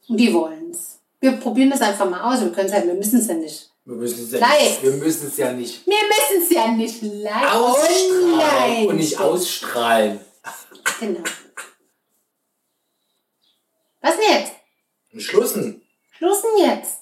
[0.07, 0.99] Und die wollen's.
[1.19, 2.41] Wir probieren das einfach mal aus.
[2.41, 3.66] Wir können ja, wir müssen es ja nicht.
[3.87, 4.59] Wir müssen es ja Live.
[4.59, 8.95] nicht, wir müssen es ja nicht Wir müssen es ja nicht live ausstrahlen online und
[8.97, 10.19] nicht ausstrahlen.
[10.99, 11.21] Genau.
[14.01, 15.25] Was denn jetzt?
[15.25, 15.81] Schlussen.
[16.11, 16.97] Schluss denn jetzt?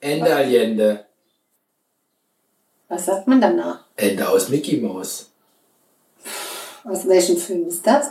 [0.00, 1.06] Ende Allende.
[2.88, 3.84] Was sagt man danach?
[3.94, 5.30] Ende aus Mickey Mouse.
[6.82, 8.08] Aus welchem Film ist das?